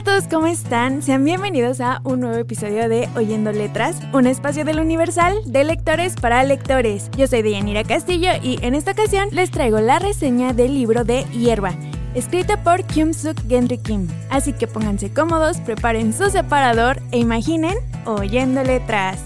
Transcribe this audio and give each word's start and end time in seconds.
Hola 0.00 0.12
a 0.12 0.16
todos, 0.16 0.32
¿cómo 0.32 0.46
están? 0.46 1.02
Sean 1.02 1.24
bienvenidos 1.24 1.82
a 1.82 2.00
un 2.04 2.20
nuevo 2.20 2.38
episodio 2.38 2.88
de 2.88 3.06
Oyendo 3.16 3.52
Letras, 3.52 4.00
un 4.14 4.26
espacio 4.26 4.64
del 4.64 4.80
Universal 4.80 5.34
de 5.44 5.62
lectores 5.62 6.14
para 6.14 6.42
lectores. 6.42 7.10
Yo 7.18 7.26
soy 7.26 7.42
Deyanira 7.42 7.84
Castillo 7.84 8.30
y 8.42 8.58
en 8.64 8.74
esta 8.74 8.92
ocasión 8.92 9.28
les 9.32 9.50
traigo 9.50 9.78
la 9.80 9.98
reseña 9.98 10.54
del 10.54 10.72
libro 10.72 11.04
de 11.04 11.24
Hierba 11.24 11.74
escrita 12.14 12.64
por 12.64 12.82
Kyung 12.84 13.12
Suk 13.12 13.36
Gendry 13.46 13.76
Kim. 13.76 14.08
Así 14.30 14.54
que 14.54 14.66
pónganse 14.66 15.12
cómodos, 15.12 15.58
preparen 15.58 16.14
su 16.14 16.30
separador 16.30 17.02
e 17.10 17.18
imaginen 17.18 17.76
oyendo 18.06 18.62
letras. 18.62 19.18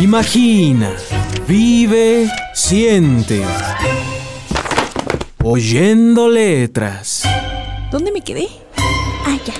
Imagina, 0.00 0.90
vive, 1.46 2.30
siente. 2.54 3.42
Oyendo 5.48 6.28
letras. 6.28 7.22
¿Dónde 7.92 8.10
me 8.10 8.20
quedé? 8.20 8.48
Ah, 9.24 9.38
ya. 9.46 9.54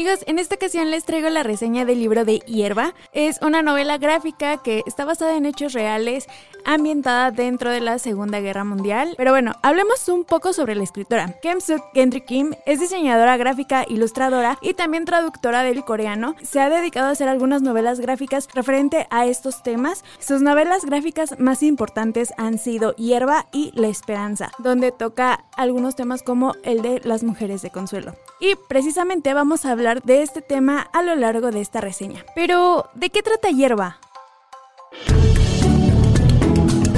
Amigos, 0.00 0.24
en 0.26 0.38
esta 0.38 0.54
ocasión 0.54 0.90
les 0.90 1.04
traigo 1.04 1.28
la 1.28 1.42
reseña 1.42 1.84
del 1.84 1.98
libro 1.98 2.24
de 2.24 2.38
Hierba. 2.38 2.94
Es 3.12 3.38
una 3.42 3.60
novela 3.60 3.98
gráfica 3.98 4.56
que 4.62 4.82
está 4.86 5.04
basada 5.04 5.36
en 5.36 5.44
hechos 5.44 5.74
reales, 5.74 6.26
ambientada 6.64 7.30
dentro 7.30 7.70
de 7.70 7.82
la 7.82 7.98
Segunda 7.98 8.40
Guerra 8.40 8.64
Mundial. 8.64 9.12
Pero 9.18 9.32
bueno, 9.32 9.52
hablemos 9.62 10.08
un 10.08 10.24
poco 10.24 10.54
sobre 10.54 10.74
la 10.74 10.84
escritora. 10.84 11.38
Kim 11.42 11.60
Suk 11.60 11.82
Gendry 11.92 12.22
Kim 12.22 12.52
es 12.64 12.80
diseñadora 12.80 13.36
gráfica, 13.36 13.84
ilustradora 13.86 14.56
y 14.62 14.72
también 14.72 15.04
traductora 15.04 15.64
del 15.64 15.84
coreano. 15.84 16.34
Se 16.40 16.60
ha 16.60 16.70
dedicado 16.70 17.08
a 17.08 17.10
hacer 17.10 17.28
algunas 17.28 17.60
novelas 17.60 18.00
gráficas 18.00 18.48
referente 18.54 19.06
a 19.10 19.26
estos 19.26 19.62
temas. 19.62 20.02
Sus 20.18 20.40
novelas 20.40 20.86
gráficas 20.86 21.38
más 21.38 21.62
importantes 21.62 22.32
han 22.38 22.56
sido 22.56 22.96
Hierba 22.96 23.48
y 23.52 23.70
La 23.74 23.88
Esperanza, 23.88 24.50
donde 24.56 24.92
toca 24.92 25.44
algunos 25.58 25.94
temas 25.94 26.22
como 26.22 26.54
el 26.62 26.80
de 26.80 27.02
las 27.04 27.22
mujeres 27.22 27.60
de 27.60 27.68
consuelo. 27.68 28.14
Y 28.40 28.54
precisamente 28.66 29.34
vamos 29.34 29.66
a 29.66 29.72
hablar 29.72 29.89
de 29.98 30.22
este 30.22 30.40
tema 30.40 30.80
a 30.92 31.02
lo 31.02 31.16
largo 31.16 31.50
de 31.50 31.60
esta 31.60 31.80
reseña. 31.80 32.24
Pero, 32.34 32.86
¿de 32.94 33.10
qué 33.10 33.22
trata 33.22 33.50
Hierba? 33.50 33.98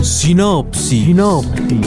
Sinopsis. 0.02 1.06
Sinopsis. 1.06 1.86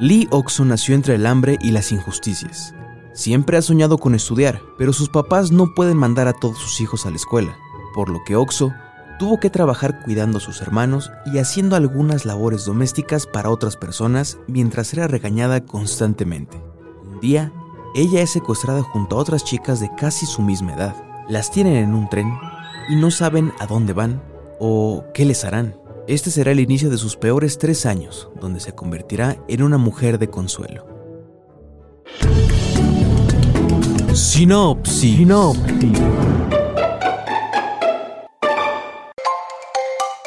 Lee 0.00 0.28
Oxo 0.30 0.64
nació 0.64 0.94
entre 0.94 1.14
el 1.14 1.24
hambre 1.24 1.56
y 1.60 1.70
las 1.70 1.92
injusticias. 1.92 2.74
Siempre 3.12 3.56
ha 3.56 3.62
soñado 3.62 3.96
con 3.96 4.14
estudiar, 4.14 4.60
pero 4.76 4.92
sus 4.92 5.08
papás 5.08 5.52
no 5.52 5.72
pueden 5.74 5.96
mandar 5.96 6.26
a 6.26 6.32
todos 6.32 6.58
sus 6.58 6.80
hijos 6.80 7.06
a 7.06 7.10
la 7.10 7.16
escuela, 7.16 7.56
por 7.94 8.10
lo 8.10 8.22
que 8.24 8.34
Oxo 8.34 8.72
tuvo 9.18 9.38
que 9.38 9.50
trabajar 9.50 10.02
cuidando 10.02 10.38
a 10.38 10.40
sus 10.40 10.60
hermanos 10.60 11.12
y 11.26 11.38
haciendo 11.38 11.76
algunas 11.76 12.24
labores 12.24 12.64
domésticas 12.64 13.26
para 13.26 13.50
otras 13.50 13.76
personas 13.76 14.38
mientras 14.46 14.92
era 14.92 15.08
regañada 15.08 15.64
constantemente. 15.64 16.60
Un 17.02 17.20
día, 17.20 17.52
ella 17.94 18.22
es 18.22 18.30
secuestrada 18.30 18.82
junto 18.82 19.16
a 19.16 19.20
otras 19.20 19.44
chicas 19.44 19.80
de 19.80 19.90
casi 19.96 20.26
su 20.26 20.42
misma 20.42 20.74
edad. 20.74 20.96
Las 21.28 21.50
tienen 21.50 21.76
en 21.76 21.94
un 21.94 22.08
tren 22.08 22.32
y 22.88 22.96
no 22.96 23.10
saben 23.10 23.52
a 23.60 23.66
dónde 23.66 23.92
van 23.92 24.22
o 24.58 25.04
qué 25.14 25.24
les 25.24 25.44
harán. 25.44 25.76
Este 26.06 26.30
será 26.30 26.52
el 26.52 26.60
inicio 26.60 26.90
de 26.90 26.98
sus 26.98 27.16
peores 27.16 27.56
tres 27.58 27.86
años, 27.86 28.28
donde 28.40 28.60
se 28.60 28.74
convertirá 28.74 29.38
en 29.48 29.62
una 29.62 29.78
mujer 29.78 30.18
de 30.18 30.28
consuelo. 30.28 30.86
Sinopsis. 34.12 35.16
Sinopsis. 35.16 36.43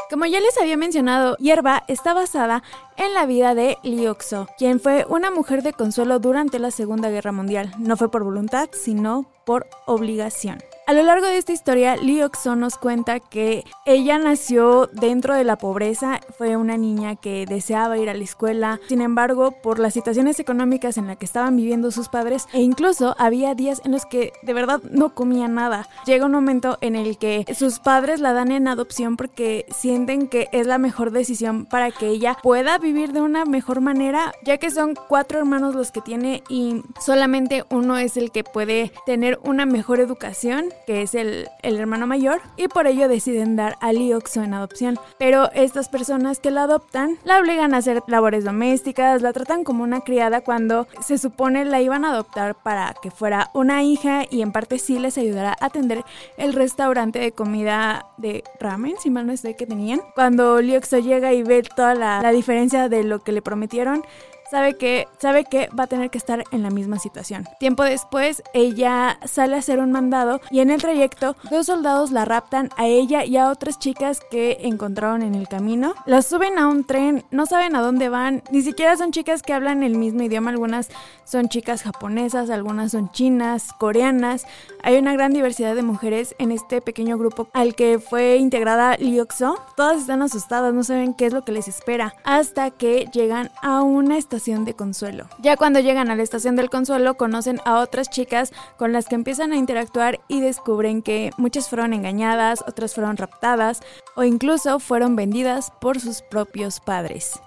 Como 0.10 0.26
ya 0.26 0.40
les 0.40 0.58
había 0.58 0.78
mencionado, 0.78 1.36
Hierba 1.36 1.84
está 1.90 2.14
basada 2.14 2.64
en 2.96 3.14
la 3.14 3.26
vida 3.26 3.56
de 3.56 3.78
Liuxo, 3.84 4.48
quien 4.58 4.80
fue 4.80 5.06
una 5.10 5.32
mujer 5.32 5.64
de 5.64 5.74
consuelo 5.74 6.20
durante 6.20 6.60
la 6.60 6.72
Segunda 6.72 7.10
Guerra 7.10 7.34
Mundial. 7.34 7.74
No 7.78 7.98
fue 7.98 8.10
por 8.10 8.24
voluntad, 8.24 8.70
sino 8.72 9.30
por 9.46 9.68
obligación. 9.86 10.60
A 10.88 10.94
lo 10.94 11.04
largo 11.04 11.26
de 11.26 11.38
esta 11.38 11.52
historia, 11.52 11.98
Lee 11.98 12.24
nos 12.56 12.78
cuenta 12.78 13.20
que 13.20 13.66
ella 13.86 14.18
nació 14.18 14.88
dentro 14.94 15.36
de 15.36 15.44
la 15.44 15.58
pobreza, 15.58 16.22
fue 16.38 16.56
una 16.56 16.78
niña 16.78 17.18
que 17.18 17.46
deseaba 17.46 17.98
ir 17.98 18.10
a 18.10 18.14
la 18.14 18.24
escuela, 18.24 18.80
sin 18.88 19.02
embargo, 19.02 19.52
por 19.52 19.80
las 19.80 19.94
situaciones 19.94 20.40
económicas 20.40 20.98
en 20.98 21.08
las 21.08 21.18
que 21.18 21.26
estaban 21.26 21.58
viviendo 21.58 21.92
sus 21.92 22.08
padres, 22.08 22.48
e 22.54 22.62
incluso 22.62 23.18
había 23.20 23.54
días 23.54 23.82
en 23.84 23.92
los 23.92 24.06
que 24.06 24.32
de 24.44 24.54
verdad 24.54 24.82
no 24.90 25.14
comía 25.14 25.50
nada. 25.50 25.90
Llega 26.06 26.26
un 26.26 26.32
momento 26.32 26.78
en 26.80 26.96
el 26.96 27.18
que 27.18 27.46
sus 27.54 27.80
padres 27.80 28.22
la 28.22 28.32
dan 28.32 28.54
en 28.54 28.70
adopción 28.70 29.18
porque 29.18 29.66
sienten 29.70 30.30
que 30.30 30.48
es 30.54 30.68
la 30.68 30.78
mejor 30.78 31.12
decisión 31.12 31.66
para 31.66 31.92
que 31.92 32.08
ella 32.08 32.38
pueda 32.42 32.78
vivir 32.78 33.12
de 33.12 33.20
una 33.20 33.44
mejor 33.44 33.82
manera, 33.82 34.32
ya 34.46 34.58
que 34.58 34.72
son 34.72 34.94
cuatro 35.10 35.38
hermanos 35.38 35.76
los 35.76 35.92
que 35.92 36.00
tiene 36.00 36.44
y 36.48 36.82
solamente 37.06 37.66
uno 37.72 37.98
es 37.98 38.16
el 38.16 38.32
que 38.32 38.46
puede 38.46 38.94
tener 39.06 39.38
una 39.44 39.66
mejor 39.66 40.00
educación 40.00 40.72
que 40.86 41.02
es 41.02 41.16
el, 41.16 41.50
hermano 41.64 42.08
mayor, 42.08 42.42
y 42.56 42.68
por 42.68 42.88
ello 42.88 43.08
deciden 43.08 43.56
dar 43.56 43.78
a 43.82 43.94
Lioxo 43.94 44.44
en 44.44 44.54
adopción. 44.54 45.00
Pero 45.18 45.52
estas 45.54 45.90
personas 45.90 46.40
que 46.40 46.52
la 46.52 46.64
adoptan 46.64 47.18
la 47.24 47.40
obligan 47.40 47.74
a 47.74 47.78
hacer 47.78 48.04
labores 48.08 48.44
domésticas, 48.44 49.22
la 49.22 49.34
tratan 49.34 49.64
como 49.64 49.84
una 49.84 50.02
criada 50.02 50.42
cuando 50.42 50.88
se 51.02 51.18
supone 51.18 51.66
la 51.66 51.82
iban 51.82 52.06
a 52.06 52.12
adoptar 52.12 52.56
para 52.56 52.96
que 53.02 53.12
fuera 53.12 53.50
una 53.54 53.84
hija 53.84 54.24
y 54.30 54.42
en 54.42 54.52
parte 54.52 54.80
sí 54.80 55.00
les 55.00 55.18
ayudará 55.18 55.56
a 55.60 55.66
atender 55.66 56.04
el 56.38 56.54
restaurante 56.54 57.20
de 57.20 57.32
comida 57.32 58.06
de 58.18 58.44
ramen, 58.60 58.96
si 59.00 59.10
mal 59.10 59.28
no 59.28 59.34
estoy 59.34 59.56
que 59.56 59.66
tenían. 59.66 60.02
Cuando 60.16 60.62
Lioxo 60.62 61.00
llega 61.00 61.34
y 61.34 61.44
ve 61.44 61.64
toda 61.64 61.96
la, 61.96 62.22
la 62.22 62.32
diferencia 62.32 62.90
de 62.90 63.04
lo 63.04 63.20
que 63.20 63.32
le 63.32 63.42
prometieron, 63.42 64.04
sabe 64.50 64.76
que, 64.76 65.08
sabe 65.20 65.46
que 65.46 65.70
va 65.78 65.84
a 65.84 65.88
tener 65.88 66.10
que 66.10 66.18
estar 66.18 66.44
en 66.52 66.64
la 66.64 66.70
misma 66.70 67.00
situación. 67.00 67.46
Tiempo 67.60 67.84
después, 67.84 68.44
ella 68.54 69.20
sale 69.26 69.56
a 69.56 69.60
hacer 69.60 69.80
un 69.80 69.92
mandado 69.92 70.40
y 70.52 70.60
en 70.60 70.70
el 70.70 70.82
trayecto, 70.82 71.36
dos 71.50 71.66
soldados 71.66 72.12
la 72.12 72.26
raptan 72.26 72.70
a 72.78 72.86
ella 72.86 73.26
y 73.26 73.38
a 73.38 73.50
otras 73.50 73.80
chicas 73.80 74.22
que 74.32 74.58
encontraron 74.62 75.22
en 75.22 75.36
el 75.36 75.48
camino. 75.48 75.94
Las 76.06 76.28
suben 76.28 76.58
a 76.58 76.68
un 76.68 76.86
tren, 76.86 77.26
no 77.32 77.46
saben 77.46 77.76
a 77.76 77.82
dónde 77.82 78.10
van, 78.10 78.44
ni 78.52 78.62
siquiera 78.62 78.96
son 78.98 79.12
chicas 79.12 79.42
que 79.42 79.54
hablan 79.54 79.84
el 79.84 79.98
mismo 79.98 80.24
idioma, 80.24 80.52
algunas 80.52 80.90
son 81.26 81.50
chicas 81.50 81.84
japonesas, 81.84 82.50
algunas 82.50 82.92
son 82.92 83.12
chinas, 83.12 83.74
coreanas. 83.78 84.46
Hay 84.82 84.98
una 84.98 85.14
gran 85.14 85.34
diversidad 85.34 85.76
de 85.76 85.84
mujeres 85.84 86.36
en 86.40 86.52
este 86.52 86.82
pequeño 86.82 87.18
grupo 87.18 87.50
al 87.54 87.76
que 87.76 88.00
fue 88.00 88.38
integrada 88.38 88.96
Liuxo. 88.98 89.60
Todas 89.76 90.02
están 90.02 90.22
asustadas, 90.22 90.74
no 90.74 90.84
saben 90.84 91.14
qué 91.14 91.26
es 91.26 91.34
lo 91.34 91.44
que 91.44 91.52
les 91.52 91.68
espera, 91.68 92.16
hasta 92.24 92.72
que 92.72 93.10
llegan 93.12 93.52
a 93.62 93.82
una 93.82 94.18
estación 94.18 94.37
de 94.38 94.76
consuelo. 94.76 95.28
Ya 95.40 95.58
cuando 95.58 95.80
llegan 95.80 96.12
a 96.12 96.16
la 96.16 96.22
estación 96.24 96.56
del 96.56 96.70
consuelo 96.70 97.16
conocen 97.18 97.60
a 97.66 97.80
otras 97.80 98.10
chicas 98.10 98.54
con 98.78 98.94
las 98.94 99.08
que 99.08 99.16
empiezan 99.16 99.52
a 99.52 99.58
interactuar 99.58 100.20
y 100.28 100.42
descubren 100.42 101.02
que 101.02 101.32
muchas 101.38 101.68
fueron 101.70 101.94
engañadas, 101.94 102.64
otras 102.68 102.94
fueron 102.94 103.18
raptadas 103.18 103.82
o 104.16 104.24
incluso 104.24 104.80
fueron 104.80 105.16
vendidas 105.16 105.72
por 105.82 106.00
sus 106.00 106.22
propios 106.22 106.80
padres. 106.80 107.40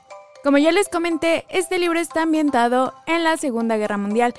Como 0.43 0.59
ya 0.59 0.73
les 0.73 0.89
comenté, 0.89 1.45
este 1.49 1.79
libro 1.79 2.01
está 2.01 2.23
ambientado 2.23 2.93
en 3.07 3.23
la 3.23 3.37
Segunda 3.37 3.77
Guerra 3.77 3.97
Mundial. 3.97 4.35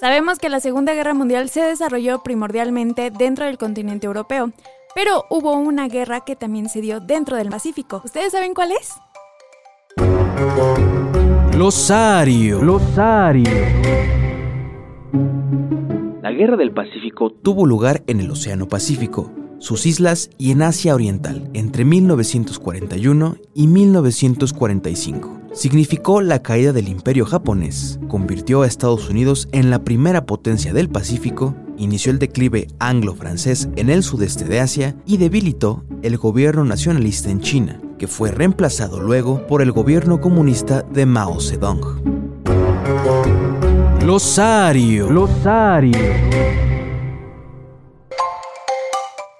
Sabemos 0.00 0.38
que 0.38 0.48
la 0.48 0.58
Segunda 0.58 0.94
Guerra 0.94 1.14
Mundial 1.14 1.48
se 1.48 1.62
desarrolló 1.62 2.22
primordialmente 2.22 3.10
dentro 3.10 3.46
del 3.46 3.56
continente 3.56 4.06
europeo, 4.06 4.50
pero 4.94 5.26
hubo 5.30 5.52
una 5.52 5.86
guerra 5.86 6.24
que 6.24 6.34
también 6.34 6.68
se 6.68 6.80
dio 6.80 6.98
dentro 6.98 7.36
del 7.36 7.50
Pacífico. 7.50 8.02
¿Ustedes 8.04 8.32
saben 8.32 8.52
cuál 8.52 8.72
es? 8.72 8.94
Losario. 11.56 12.60
Losario. 12.64 13.48
La 16.20 16.32
Guerra 16.32 16.56
del 16.56 16.72
Pacífico 16.72 17.30
tuvo 17.30 17.64
lugar 17.64 18.02
en 18.08 18.18
el 18.18 18.28
Océano 18.28 18.66
Pacífico. 18.66 19.30
sus 19.60 19.86
islas 19.86 20.30
y 20.36 20.50
en 20.50 20.62
Asia 20.62 20.94
Oriental 20.94 21.48
entre 21.54 21.84
1941 21.84 23.36
y 23.54 23.68
1945. 23.68 25.40
Significó 25.52 26.20
la 26.20 26.42
caída 26.42 26.72
del 26.72 26.88
imperio 26.88 27.24
japonés, 27.24 28.00
convirtió 28.08 28.62
a 28.62 28.66
Estados 28.66 29.08
Unidos 29.08 29.48
en 29.52 29.70
la 29.70 29.84
primera 29.84 30.26
potencia 30.26 30.74
del 30.74 30.90
Pacífico, 30.90 31.54
inició 31.78 32.10
el 32.10 32.18
declive 32.18 32.66
anglo-francés 32.80 33.70
en 33.76 33.88
el 33.88 34.02
sudeste 34.02 34.44
de 34.44 34.60
Asia 34.60 34.96
y 35.06 35.16
debilitó 35.16 35.84
el 36.02 36.18
gobierno 36.18 36.64
nacionalista 36.64 37.30
en 37.30 37.40
China, 37.40 37.80
que 37.98 38.06
fue 38.06 38.30
reemplazado 38.30 39.00
luego 39.00 39.46
por 39.46 39.62
el 39.62 39.72
gobierno 39.72 40.20
comunista 40.20 40.82
de 40.82 41.06
Mao 41.06 41.40
Zedong. 41.40 42.02
Losario. 44.04 45.08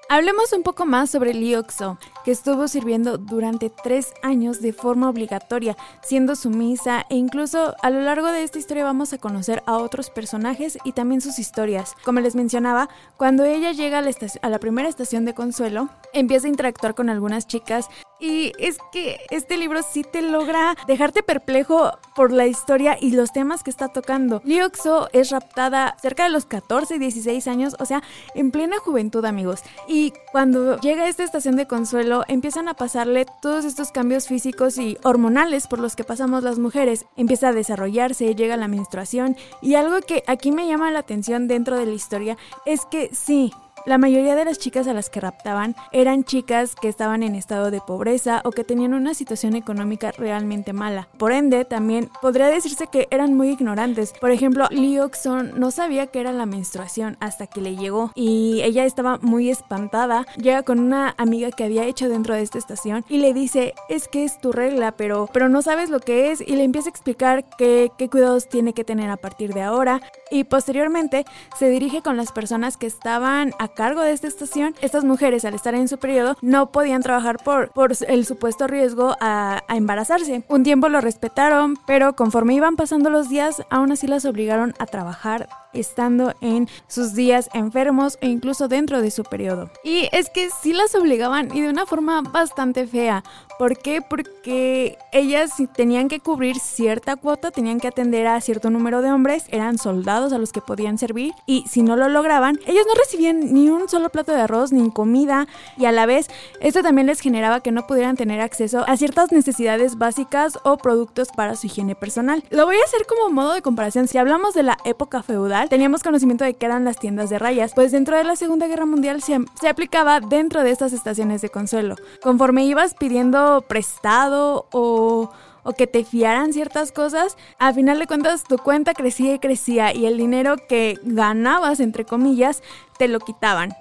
Hablemos 0.09 0.53
un 0.53 0.63
poco 0.63 0.87
más 0.87 1.11
sobre 1.11 1.35
Lioxo, 1.35 1.99
que 2.25 2.31
estuvo 2.31 2.67
sirviendo 2.69 3.19
durante 3.19 3.71
tres 3.71 4.13
años 4.23 4.61
de 4.61 4.73
forma 4.73 5.09
obligatoria, 5.09 5.77
siendo 6.03 6.35
sumisa 6.37 7.05
e 7.11 7.17
incluso 7.17 7.75
a 7.83 7.91
lo 7.91 8.01
largo 8.01 8.29
de 8.29 8.43
esta 8.43 8.59
historia 8.59 8.85
vamos 8.85 9.13
a 9.13 9.19
conocer 9.19 9.63
a 9.67 9.77
otros 9.77 10.11
personajes 10.11 10.79
y 10.85 10.93
también 10.93 11.21
sus 11.21 11.39
historias. 11.39 11.95
Como 12.05 12.21
les 12.21 12.35
mencionaba, 12.35 12.89
cuando 13.17 13.45
ella 13.45 13.73
llega 13.73 13.99
a 13.99 14.49
la, 14.49 14.59
primera 14.59 14.89
estación 14.89 15.25
de 15.25 15.35
Consuelo, 15.35 15.91
empieza 16.13 16.47
a 16.47 16.51
interactuar 16.51 16.95
con 16.95 17.11
algunas 17.11 17.47
chicas 17.47 17.89
y 18.21 18.53
es 18.59 18.79
que 18.93 19.19
este 19.31 19.59
libro 19.59 19.83
sí 19.83 20.03
te 20.03 20.23
logra 20.23 20.77
dejarte 20.87 21.23
perplejo 21.23 21.91
por 22.15 22.33
la 22.33 22.47
historia 22.47 22.97
y 22.99 23.11
los 23.11 23.33
temas 23.33 23.63
que 23.63 23.71
está 23.71 23.89
tocando. 23.89 24.41
Lioxo 24.45 25.09
es 25.13 25.31
raptada 25.31 25.97
cerca 26.01 26.25
de 26.25 26.31
los 26.31 26.47
14, 26.47 26.99
16 26.99 27.47
años, 27.49 27.77
o 27.81 27.85
sea, 27.85 28.03
en 28.35 28.51
plena 28.51 28.79
juventud, 28.79 29.25
amigos. 29.25 29.61
Y 29.89 30.13
cuando 30.33 30.79
llega 30.81 31.03
a 31.03 31.09
esta 31.09 31.25
estación 31.25 31.57
de 31.57 31.67
consuelo, 31.67 32.14
empiezan 32.29 32.69
a 32.69 32.75
pasarle 32.75 33.27
todos 33.43 33.65
estos 33.65 33.91
cambios 33.91 34.29
físicos 34.29 34.79
y 34.79 34.97
hormonales 35.03 35.67
por 35.67 35.81
los 35.81 35.97
que 35.97 36.05
pasamos 36.05 36.43
las 36.43 36.59
mujeres. 36.59 37.07
Empieza 37.17 37.49
a 37.49 37.53
desarrollarse, 37.53 38.35
llega 38.35 38.57
la 38.57 38.69
menstruación 38.69 39.37
y 39.61 39.75
algo 39.75 40.01
que 40.01 40.23
aquí 40.27 40.53
me 40.53 40.69
llama 40.69 40.91
la 40.91 41.01
atención 41.01 41.49
dentro 41.49 41.79
de 41.79 41.87
la 41.87 41.93
historia 41.93 42.37
es 42.67 42.85
que 42.87 43.11
sí, 43.13 43.53
la 43.87 43.99
mayoría 43.99 44.35
de 44.35 44.47
las 44.47 44.59
chicas 44.59 44.87
a 44.89 44.95
las 44.95 45.11
que 45.11 45.21
raptaban 45.21 45.77
eran 45.93 46.25
chicas 46.25 46.75
que 46.75 46.89
estaban 46.89 47.23
en 47.23 47.35
estado 47.35 47.71
de 47.71 47.81
pobreza 47.81 48.41
o 48.45 48.51
que 48.51 48.65
tenían 48.65 48.95
una 48.95 49.13
situación 49.13 49.57
económica 49.57 50.11
realmente 50.13 50.73
mala. 50.73 51.09
Por 51.19 51.33
ende, 51.33 51.65
también 51.67 52.11
podría 52.23 52.47
decirse 52.47 52.87
que 52.87 53.09
eran 53.11 53.35
muy 53.35 53.51
ignorantes. 53.51 54.15
Por 54.21 54.31
ejemplo, 54.31 54.69
Lioxon 54.71 55.61
no 55.61 55.71
sabía 55.71 56.07
que 56.07 56.21
era 56.21 56.33
la 56.33 56.47
menstruación 56.47 57.19
hasta 57.21 57.47
que 57.47 57.61
le 57.61 57.77
llegó 57.77 58.11
y 58.15 58.63
ella 58.63 58.85
estaba 58.87 59.19
muy 59.21 59.51
espantada. 59.51 60.27
Llega 60.37 60.63
con 60.63 60.79
una 60.81 61.15
amiga 61.19 61.51
que 61.51 61.65
había 61.65 61.85
hecho 61.85 62.09
dentro 62.09 62.35
de 62.35 62.43
esta 62.43 62.59
estación 62.59 63.05
y 63.09 63.19
le 63.19 63.35
dice, 63.35 63.75
es 63.91 64.09
que 64.09 64.25
es 64.25 64.39
tu 64.39 64.51
regla, 64.51 64.93
pero, 64.93 65.29
pero 65.33 65.49
no 65.51 65.61
sabes 65.61 65.91
lo 65.91 66.01
que 66.01 66.33
es 66.33 66.41
y 66.41 66.57
le 66.57 66.65
empieza 66.65 66.89
a 66.89 66.91
explicar 66.91 67.45
qué, 67.59 67.91
qué 67.99 68.09
cuidados 68.09 68.49
tiene 68.49 68.73
que 68.73 68.85
tener 68.85 69.11
a 69.11 69.19
partir 69.19 69.53
de 69.53 69.63
ahora 69.63 70.01
y 70.31 70.45
posteriormente 70.45 71.25
se 71.59 71.69
dirige 71.69 72.03
con 72.03 72.17
las 72.17 72.33
personas 72.33 72.77
que 72.77 72.87
estaban 72.87 73.53
a 73.59 73.69
cargo 73.75 74.01
de 74.01 74.13
esta 74.13 74.29
estación, 74.29 74.75
estas 74.81 75.05
mujeres 75.05 75.45
al 75.45 75.55
estar 75.55 75.75
en 75.75 75.89
su 75.89 75.99
periodo 75.99 76.37
no 76.41 76.73
podían 76.73 77.03
trabajar 77.03 77.39
por, 77.43 77.71
por 77.73 77.93
el 78.09 78.27
supuesto 78.27 78.67
riesgo 78.67 79.17
a, 79.21 79.63
a 79.69 79.77
embarazarse. 79.77 80.45
Un 80.49 80.63
tiempo 80.63 80.89
lo 80.89 81.01
respetaron, 81.01 81.77
pero 81.87 82.15
conforme 82.15 82.55
iban 82.55 82.77
pasando 82.77 83.11
los 83.11 83.29
días, 83.29 83.63
aún 83.71 83.93
así 83.93 84.07
las 84.07 84.25
obligaron 84.25 84.75
a 84.79 84.87
trabajar 84.87 85.49
estando 85.75 86.35
en 86.41 86.69
sus 86.89 87.15
días 87.15 87.49
enfermos 87.53 88.19
e 88.21 88.29
incluso 88.29 88.69
dentro 88.69 89.03
de 89.03 89.11
su 89.11 89.25
periodo. 89.25 89.71
Y 89.83 90.09
es 90.13 90.31
que 90.31 90.49
sí 90.63 90.73
las 90.73 90.95
obligaban 90.95 91.55
y 91.55 91.61
de 91.61 91.69
una 91.69 91.87
forma 91.87 92.23
bastante 92.23 92.87
fea. 92.87 93.23
¿Por 93.59 93.79
qué? 93.79 94.03
Porque 94.03 94.99
ellas 95.13 95.53
tenían 95.77 96.09
que 96.09 96.19
cubrir 96.21 96.57
cierta 96.59 97.17
cuota, 97.17 97.51
tenían 97.51 97.79
que 97.79 97.89
atender 97.89 98.27
a 98.27 98.41
cierto 98.41 98.71
número 98.71 99.01
de 99.01 99.13
hombres, 99.13 99.45
eran 99.49 99.79
soldados 99.79 100.33
a 100.33 100.39
los 100.39 100.53
que 100.53 100.61
podían 100.61 100.99
servir 100.99 101.33
y 101.47 101.65
si 101.69 101.83
no 101.83 101.97
lo 101.97 102.09
lograban, 102.09 102.59
ellos 102.67 102.85
no 102.87 102.95
recibían 102.95 103.53
ni 103.55 103.69
un 103.69 103.89
solo 103.89 104.09
plato 104.09 104.33
de 104.33 104.41
arroz 104.41 104.73
ni 104.73 104.91
comida 104.91 105.47
y 105.77 105.85
a 105.85 105.93
la 105.93 106.07
vez 106.07 106.29
esto 106.61 106.83
también 106.83 107.07
les 107.07 107.21
generaba 107.21 107.61
que 107.61 107.71
no 107.71 107.87
pudieran 107.87 108.17
tener 108.17 108.41
acceso 108.41 108.85
a 108.89 108.97
ciertas 108.97 109.33
necesidades 109.33 109.99
básicas 109.99 110.59
o 110.65 110.77
productos 110.77 111.29
para 111.37 111.57
su 111.57 111.67
higiene 111.67 111.95
personal. 111.95 112.43
Lo 112.51 112.67
voy 112.67 112.77
a 112.77 112.85
hacer 112.85 113.07
como 113.07 113.31
modo 113.31 113.53
de 113.53 113.63
comparación. 113.63 114.09
Si 114.09 114.19
hablamos 114.19 114.55
de 114.55 114.63
la 114.63 114.79
época 114.85 115.23
feudal, 115.23 115.64
teníamos 115.69 116.03
conocimiento 116.03 116.45
de 116.45 116.55
que 116.55 116.67
eran 116.67 116.85
las 116.85 116.99
tiendas 116.99 117.31
de 117.31 117.39
rayas, 117.39 117.73
pues 117.75 117.93
dentro 117.93 118.17
de 118.17 118.25
la 118.25 118.37
Segunda 118.37 118.67
Guerra 118.67 118.87
Mundial 118.87 119.23
se, 119.23 119.39
se 119.61 119.69
aplicaba 119.69 120.21
dentro 120.21 120.63
de 120.63 120.71
estas 120.71 120.93
estaciones 120.93 121.43
de 121.43 121.51
consuelo. 121.51 121.97
Conforme 122.23 122.65
ibas 122.65 122.95
pidiendo 122.95 123.65
prestado 123.67 124.67
o 124.73 125.31
o 125.65 125.73
que 125.73 125.87
te 125.87 126.05
fiaran 126.05 126.53
ciertas 126.53 126.93
cosas, 126.93 127.37
a 127.59 127.73
final 127.73 127.99
de 127.99 128.07
cuentas 128.07 128.45
tu 128.45 128.59
cuenta 128.59 128.95
crecía 128.95 129.35
y 129.35 129.39
crecía 129.39 129.93
y 129.93 130.07
el 130.07 130.17
dinero 130.17 130.57
que 130.69 130.99
ganabas, 131.03 131.81
entre 131.81 132.05
comillas, 132.05 132.63
te 132.99 133.09
lo 133.09 133.19
quitaban. 133.19 133.73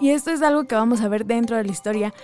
Y 0.00 0.10
esto 0.10 0.30
es 0.30 0.42
algo 0.42 0.64
que 0.64 0.74
vamos 0.74 1.00
a 1.00 1.08
ver 1.08 1.24
dentro 1.24 1.56
de 1.56 1.64
la 1.64 1.72
historia, 1.72 2.14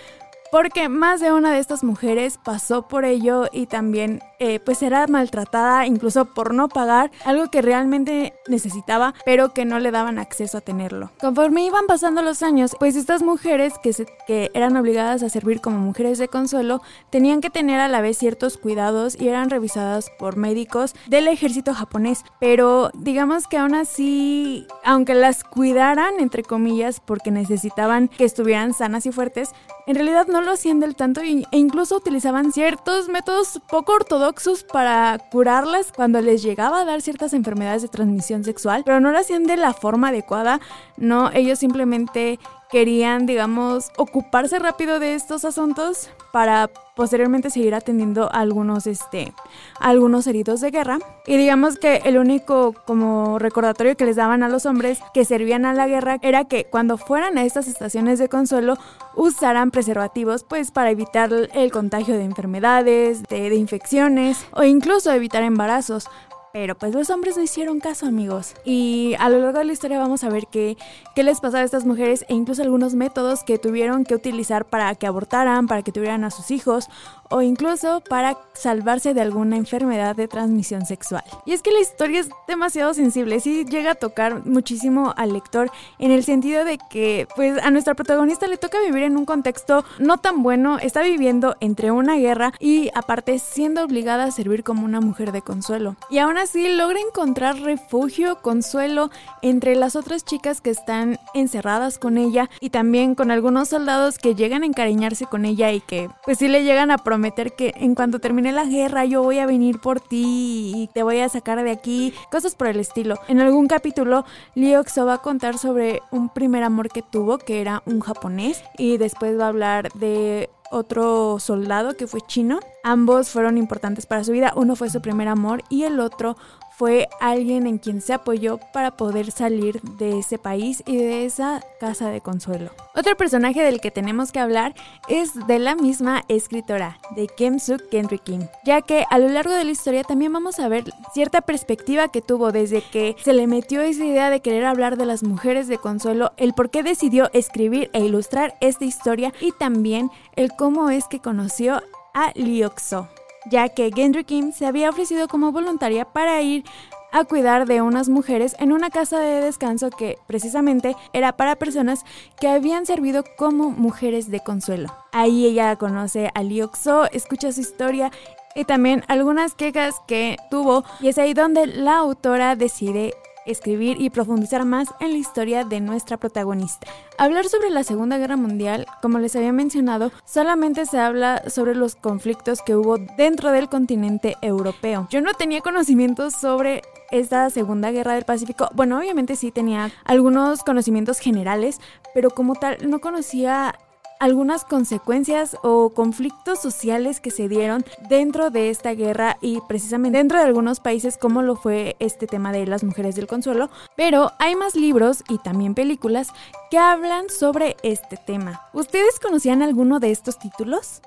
porque 0.55 0.87
más 0.87 1.19
de 1.19 1.33
una 1.33 1.51
de 1.51 1.59
estas 1.59 1.83
mujeres 1.83 2.39
pasó 2.41 2.87
por 2.87 3.03
ello 3.03 3.49
y 3.51 3.65
también 3.65 4.21
eh, 4.39 4.61
pues 4.61 4.81
era 4.83 5.05
maltratada 5.05 5.85
incluso 5.85 6.33
por 6.33 6.53
no 6.53 6.69
pagar 6.69 7.11
algo 7.25 7.51
que 7.51 7.61
realmente 7.61 8.33
necesitaba 8.47 9.13
pero 9.25 9.53
que 9.53 9.65
no 9.65 9.79
le 9.79 9.91
daban 9.91 10.17
acceso 10.17 10.57
a 10.57 10.61
tenerlo. 10.61 11.11
Conforme 11.19 11.65
iban 11.65 11.87
pasando 11.87 12.21
los 12.21 12.41
años 12.41 12.73
pues 12.79 12.95
estas 12.95 13.21
mujeres 13.21 13.73
que, 13.83 13.91
que 14.27 14.49
eran 14.53 14.77
obligadas 14.77 15.23
a 15.23 15.29
servir 15.29 15.59
como 15.59 15.77
mujeres 15.79 16.19
de 16.19 16.29
consuelo 16.29 16.81
tenían 17.09 17.41
que 17.41 17.49
tener 17.49 17.81
a 17.81 17.89
la 17.89 17.99
vez 17.99 18.17
ciertos 18.17 18.57
cuidados 18.57 19.19
y 19.19 19.27
eran 19.27 19.49
revisadas 19.49 20.09
por 20.17 20.37
médicos 20.37 20.95
del 21.07 21.27
ejército 21.27 21.73
japonés 21.73 22.23
pero 22.39 22.91
digamos 22.93 23.47
que 23.47 23.57
aún 23.57 23.75
así 23.75 24.67
aunque 24.85 25.15
las 25.15 25.43
cuidaran 25.43 26.13
entre 26.21 26.43
comillas 26.43 27.01
porque 27.01 27.29
necesitaban 27.29 28.07
que 28.07 28.23
estuvieran 28.23 28.73
sanas 28.73 29.05
y 29.05 29.11
fuertes 29.11 29.49
en 29.87 29.95
realidad 29.95 30.27
no 30.27 30.44
lo 30.45 30.53
hacían 30.53 30.79
del 30.79 30.95
tanto 30.95 31.21
e 31.21 31.45
incluso 31.51 31.97
utilizaban 31.97 32.51
ciertos 32.51 33.09
métodos 33.09 33.59
poco 33.69 33.93
ortodoxos 33.93 34.63
para 34.63 35.17
curarlas 35.31 35.91
cuando 35.91 36.21
les 36.21 36.43
llegaba 36.43 36.81
a 36.81 36.85
dar 36.85 37.01
ciertas 37.01 37.33
enfermedades 37.33 37.81
de 37.81 37.87
transmisión 37.87 38.43
sexual, 38.43 38.83
pero 38.85 38.99
no 38.99 39.11
lo 39.11 39.19
hacían 39.19 39.43
de 39.43 39.57
la 39.57 39.73
forma 39.73 40.09
adecuada, 40.09 40.61
no, 40.97 41.31
ellos 41.31 41.59
simplemente 41.59 42.39
querían, 42.75 43.25
digamos, 43.25 43.93
ocuparse 43.95 44.59
rápido 44.59 44.99
de 44.99 45.15
estos 45.15 45.45
asuntos 45.45 46.09
para 46.33 46.69
posteriormente 46.93 47.49
seguir 47.49 47.73
atendiendo 47.73 48.29
algunos, 48.33 48.85
este, 48.85 49.31
algunos 49.79 50.27
heridos 50.27 50.59
de 50.59 50.71
guerra. 50.71 50.99
Y 51.25 51.37
digamos 51.37 51.77
que 51.77 52.01
el 52.03 52.17
único 52.17 52.73
como 52.85 53.39
recordatorio 53.39 53.95
que 53.95 54.03
les 54.03 54.17
daban 54.17 54.43
a 54.43 54.49
los 54.49 54.65
hombres 54.65 54.99
que 55.13 55.23
servían 55.23 55.63
a 55.63 55.73
la 55.73 55.87
guerra 55.87 56.17
era 56.21 56.49
que 56.49 56.65
cuando 56.65 56.97
fueran 56.97 57.37
a 57.37 57.45
estas 57.45 57.69
estaciones 57.69 58.19
de 58.19 58.27
consuelo 58.27 58.75
usaran 59.15 59.71
preservativos 59.71 60.43
pues 60.43 60.71
para 60.71 60.91
evitar 60.91 61.31
el 61.31 61.71
contagio 61.71 62.17
de 62.17 62.25
enfermedades, 62.25 63.23
de, 63.23 63.49
de 63.49 63.55
infecciones 63.55 64.45
o 64.51 64.63
incluso 64.63 65.13
evitar 65.13 65.43
embarazos. 65.43 66.09
Pero 66.55 66.73
pues 66.73 66.95
los 66.95 67.09
hombres 67.09 67.35
no 67.35 67.43
hicieron 67.43 67.81
caso, 67.81 68.05
amigos. 68.05 68.53
Y 68.63 69.13
a 69.19 69.27
lo 69.27 69.39
largo 69.39 69.59
de 69.59 69.65
la 69.65 69.73
historia 69.73 69.99
vamos 69.99 70.23
a 70.23 70.29
ver 70.29 70.47
qué, 70.47 70.77
qué 71.13 71.21
les 71.21 71.41
pasaba 71.41 71.63
a 71.63 71.65
estas 71.65 71.85
mujeres 71.85 72.23
e 72.29 72.33
incluso 72.33 72.61
algunos 72.61 72.95
métodos 72.95 73.43
que 73.43 73.57
tuvieron 73.57 74.05
que 74.05 74.15
utilizar 74.15 74.63
para 74.63 74.95
que 74.95 75.05
abortaran, 75.05 75.67
para 75.67 75.81
que 75.81 75.91
tuvieran 75.91 76.23
a 76.23 76.31
sus 76.31 76.51
hijos 76.51 76.87
o 77.29 77.41
incluso 77.41 78.01
para 78.01 78.37
salvarse 78.53 79.13
de 79.13 79.21
alguna 79.21 79.57
enfermedad 79.57 80.15
de 80.15 80.27
transmisión 80.27 80.85
sexual. 80.85 81.23
Y 81.45 81.53
es 81.53 81.61
que 81.61 81.71
la 81.71 81.79
historia 81.79 82.19
es 82.19 82.29
demasiado 82.47 82.93
sensible, 82.93 83.39
sí 83.39 83.65
llega 83.65 83.91
a 83.91 83.95
tocar 83.95 84.45
muchísimo 84.45 85.13
al 85.17 85.33
lector 85.33 85.71
en 85.99 86.11
el 86.11 86.23
sentido 86.23 86.63
de 86.63 86.77
que 86.89 87.27
pues 87.35 87.61
a 87.61 87.71
nuestra 87.71 87.95
protagonista 87.95 88.47
le 88.47 88.57
toca 88.57 88.79
vivir 88.79 89.03
en 89.03 89.17
un 89.17 89.25
contexto 89.25 89.83
no 89.99 90.17
tan 90.17 90.43
bueno, 90.43 90.77
está 90.77 91.01
viviendo 91.01 91.55
entre 91.59 91.91
una 91.91 92.15
guerra 92.15 92.53
y 92.59 92.89
aparte 92.93 93.39
siendo 93.39 93.83
obligada 93.83 94.25
a 94.25 94.31
servir 94.31 94.63
como 94.63 94.85
una 94.85 95.01
mujer 95.01 95.31
de 95.31 95.41
consuelo. 95.41 95.95
Y 96.09 96.19
aún 96.19 96.37
logra 96.53 96.99
encontrar 96.99 97.59
refugio, 97.59 98.41
consuelo 98.41 99.09
entre 99.41 99.75
las 99.75 99.95
otras 99.95 100.23
chicas 100.23 100.61
que 100.61 100.69
están 100.69 101.19
encerradas 101.33 101.97
con 101.97 102.17
ella 102.17 102.49
y 102.59 102.69
también 102.69 103.15
con 103.15 103.31
algunos 103.31 103.69
soldados 103.69 104.17
que 104.17 104.35
llegan 104.35 104.63
a 104.63 104.65
encariñarse 104.65 105.25
con 105.25 105.45
ella 105.45 105.71
y 105.71 105.81
que 105.81 106.09
pues 106.23 106.37
sí 106.37 106.47
le 106.47 106.63
llegan 106.63 106.91
a 106.91 106.97
prometer 106.97 107.53
que 107.53 107.73
en 107.77 107.95
cuanto 107.95 108.19
termine 108.19 108.51
la 108.51 108.65
guerra 108.65 109.05
yo 109.05 109.23
voy 109.23 109.39
a 109.39 109.45
venir 109.45 109.79
por 109.79 109.99
ti 109.99 110.71
y 110.75 110.89
te 110.93 111.03
voy 111.03 111.19
a 111.19 111.29
sacar 111.29 111.63
de 111.63 111.71
aquí, 111.71 112.13
cosas 112.31 112.55
por 112.55 112.67
el 112.67 112.79
estilo. 112.79 113.15
En 113.27 113.39
algún 113.39 113.67
capítulo 113.67 114.25
Lioxo 114.55 115.05
va 115.05 115.15
a 115.15 115.21
contar 115.21 115.57
sobre 115.57 116.01
un 116.11 116.29
primer 116.29 116.63
amor 116.63 116.89
que 116.89 117.01
tuvo 117.01 117.37
que 117.37 117.61
era 117.61 117.81
un 117.85 117.99
japonés 117.99 118.63
y 118.77 118.97
después 118.97 119.39
va 119.39 119.45
a 119.45 119.49
hablar 119.49 119.91
de 119.93 120.49
otro 120.71 121.39
soldado 121.39 121.95
que 121.95 122.07
fue 122.07 122.21
chino. 122.21 122.59
Ambos 122.87 123.31
fueron 123.31 123.57
importantes 123.57 124.05
para 124.05 124.23
su 124.23 124.31
vida. 124.31 124.53
Uno 124.55 124.75
fue 124.75 124.91
su 124.91 125.01
primer 125.01 125.27
amor 125.27 125.63
y 125.69 125.85
el 125.85 125.99
otro 125.99 126.37
fue 126.77 127.07
alguien 127.19 127.65
en 127.65 127.79
quien 127.79 127.99
se 127.99 128.13
apoyó 128.13 128.59
para 128.73 128.95
poder 128.95 129.31
salir 129.31 129.81
de 129.81 130.19
ese 130.19 130.37
país 130.37 130.83
y 130.85 130.97
de 130.97 131.25
esa 131.25 131.63
casa 131.79 132.09
de 132.09 132.21
consuelo. 132.21 132.69
Otro 132.93 133.17
personaje 133.17 133.63
del 133.63 133.81
que 133.81 133.89
tenemos 133.89 134.31
que 134.31 134.39
hablar 134.39 134.75
es 135.07 135.33
de 135.47 135.57
la 135.57 135.73
misma 135.73 136.25
escritora, 136.27 136.99
de 137.15 137.27
Kim 137.27 137.57
Suk 137.57 137.81
Henry 137.91 138.19
Kim, 138.19 138.47
ya 138.65 138.83
que 138.83 139.05
a 139.09 139.17
lo 139.17 139.29
largo 139.29 139.53
de 139.53 139.63
la 139.63 139.71
historia 139.71 140.03
también 140.03 140.31
vamos 140.31 140.59
a 140.59 140.67
ver 140.67 140.83
cierta 141.11 141.41
perspectiva 141.41 142.09
que 142.09 142.21
tuvo 142.21 142.51
desde 142.51 142.83
que 142.83 143.15
se 143.23 143.33
le 143.33 143.47
metió 143.47 143.81
esa 143.81 144.05
idea 144.05 144.29
de 144.29 144.41
querer 144.41 144.65
hablar 144.65 144.95
de 144.95 145.07
las 145.07 145.23
mujeres 145.23 145.67
de 145.67 145.79
consuelo, 145.79 146.33
el 146.37 146.53
por 146.53 146.69
qué 146.69 146.83
decidió 146.83 147.31
escribir 147.33 147.89
e 147.93 148.01
ilustrar 148.01 148.57
esta 148.61 148.85
historia 148.85 149.33
y 149.41 149.53
también 149.53 150.11
el 150.35 150.51
cómo 150.55 150.91
es 150.91 151.07
que 151.07 151.19
conoció 151.19 151.81
a 152.15 152.31
Liokso 152.33 153.07
ya 153.45 153.69
que 153.69 153.91
Gendry 153.93 154.23
Kim 154.23 154.51
se 154.51 154.65
había 154.65 154.89
ofrecido 154.89 155.27
como 155.27 155.51
voluntaria 155.51 156.05
para 156.05 156.41
ir 156.41 156.63
a 157.11 157.23
cuidar 157.23 157.65
de 157.65 157.81
unas 157.81 158.09
mujeres 158.09 158.55
en 158.59 158.73
una 158.73 158.89
casa 158.89 159.19
de 159.19 159.39
descanso 159.39 159.89
que 159.89 160.17
precisamente 160.27 160.95
era 161.13 161.37
para 161.37 161.55
personas 161.55 162.03
que 162.39 162.49
habían 162.49 162.85
servido 162.85 163.23
como 163.37 163.69
mujeres 163.69 164.29
de 164.29 164.41
consuelo. 164.41 164.93
Ahí 165.13 165.45
ella 165.45 165.77
conoce 165.77 166.29
a 166.33 166.43
Liokso, 166.43 167.09
escucha 167.11 167.53
su 167.53 167.61
historia 167.61 168.11
y 168.53 168.65
también 168.65 169.03
algunas 169.07 169.53
quejas 169.55 169.95
que 170.07 170.37
tuvo 170.49 170.83
y 170.99 171.07
es 171.07 171.17
ahí 171.17 171.33
donde 171.33 171.67
la 171.67 171.97
autora 171.97 172.55
decide 172.55 173.13
escribir 173.45 174.01
y 174.01 174.09
profundizar 174.09 174.65
más 174.65 174.89
en 174.99 175.11
la 175.11 175.17
historia 175.17 175.63
de 175.63 175.79
nuestra 175.79 176.17
protagonista. 176.17 176.87
Hablar 177.17 177.45
sobre 177.45 177.69
la 177.69 177.83
Segunda 177.83 178.17
Guerra 178.17 178.35
Mundial, 178.35 178.85
como 179.01 179.19
les 179.19 179.35
había 179.35 179.51
mencionado, 179.51 180.11
solamente 180.25 180.85
se 180.85 180.99
habla 180.99 181.43
sobre 181.49 181.75
los 181.75 181.95
conflictos 181.95 182.61
que 182.61 182.75
hubo 182.75 182.97
dentro 182.97 183.51
del 183.51 183.69
continente 183.69 184.35
europeo. 184.41 185.07
Yo 185.09 185.21
no 185.21 185.33
tenía 185.33 185.61
conocimientos 185.61 186.33
sobre 186.33 186.81
esta 187.11 187.49
Segunda 187.49 187.91
Guerra 187.91 188.13
del 188.13 188.25
Pacífico. 188.25 188.69
Bueno, 188.73 188.97
obviamente 188.97 189.35
sí 189.35 189.51
tenía 189.51 189.91
algunos 190.03 190.63
conocimientos 190.63 191.19
generales, 191.19 191.79
pero 192.13 192.29
como 192.29 192.55
tal 192.55 192.77
no 192.89 192.99
conocía 192.99 193.75
algunas 194.19 194.65
consecuencias 194.65 195.57
o 195.63 195.89
conflictos 195.89 196.59
sociales 196.59 197.19
que 197.19 197.31
se 197.31 197.47
dieron 197.47 197.85
dentro 198.09 198.49
de 198.49 198.69
esta 198.69 198.93
guerra 198.93 199.37
y 199.41 199.59
precisamente 199.67 200.17
dentro 200.17 200.39
de 200.39 200.45
algunos 200.45 200.79
países 200.79 201.17
como 201.17 201.41
lo 201.41 201.55
fue 201.55 201.95
este 201.99 202.27
tema 202.27 202.51
de 202.51 202.65
las 202.65 202.83
mujeres 202.83 203.15
del 203.15 203.27
consuelo, 203.27 203.69
pero 203.95 204.31
hay 204.39 204.55
más 204.55 204.75
libros 204.75 205.23
y 205.29 205.37
también 205.39 205.75
películas 205.75 206.29
que 206.71 206.77
hablan 206.77 207.29
sobre 207.29 207.77
este 207.83 208.17
tema. 208.17 208.61
¿Ustedes 208.73 209.19
conocían 209.19 209.61
alguno 209.61 209.99
de 209.99 210.11
estos 210.11 210.39
títulos? 210.39 211.01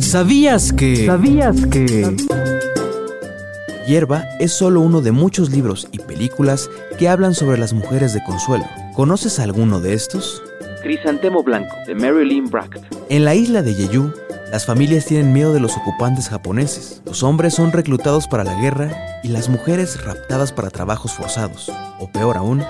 ¿Sabías 0.00 0.72
que... 0.72 1.06
¿Sabías 1.06 1.66
que... 1.66 2.16
Hierba 3.86 4.24
es 4.38 4.52
solo 4.52 4.82
uno 4.82 5.00
de 5.00 5.12
muchos 5.12 5.50
libros 5.50 5.88
y 5.92 5.98
películas 5.98 6.68
que 6.98 7.08
hablan 7.08 7.34
sobre 7.34 7.56
las 7.56 7.72
mujeres 7.72 8.12
de 8.12 8.22
consuelo. 8.22 8.66
¿Conoces 8.94 9.38
alguno 9.38 9.80
de 9.80 9.94
estos? 9.94 10.42
Crisantemo 10.88 11.42
Blanco, 11.42 11.76
de 11.86 11.94
Marilyn 11.94 12.48
Bracht. 12.48 12.78
En 13.10 13.26
la 13.26 13.34
isla 13.34 13.60
de 13.60 13.74
Jeju, 13.74 14.10
las 14.50 14.64
familias 14.64 15.04
tienen 15.04 15.34
miedo 15.34 15.52
de 15.52 15.60
los 15.60 15.76
ocupantes 15.76 16.30
japoneses. 16.30 17.02
Los 17.04 17.22
hombres 17.22 17.52
son 17.52 17.72
reclutados 17.72 18.26
para 18.26 18.42
la 18.42 18.58
guerra 18.58 18.90
y 19.22 19.28
las 19.28 19.50
mujeres 19.50 20.02
raptadas 20.02 20.50
para 20.50 20.70
trabajos 20.70 21.12
forzados, 21.12 21.70
o 22.00 22.10
peor 22.10 22.38
aún, 22.38 22.64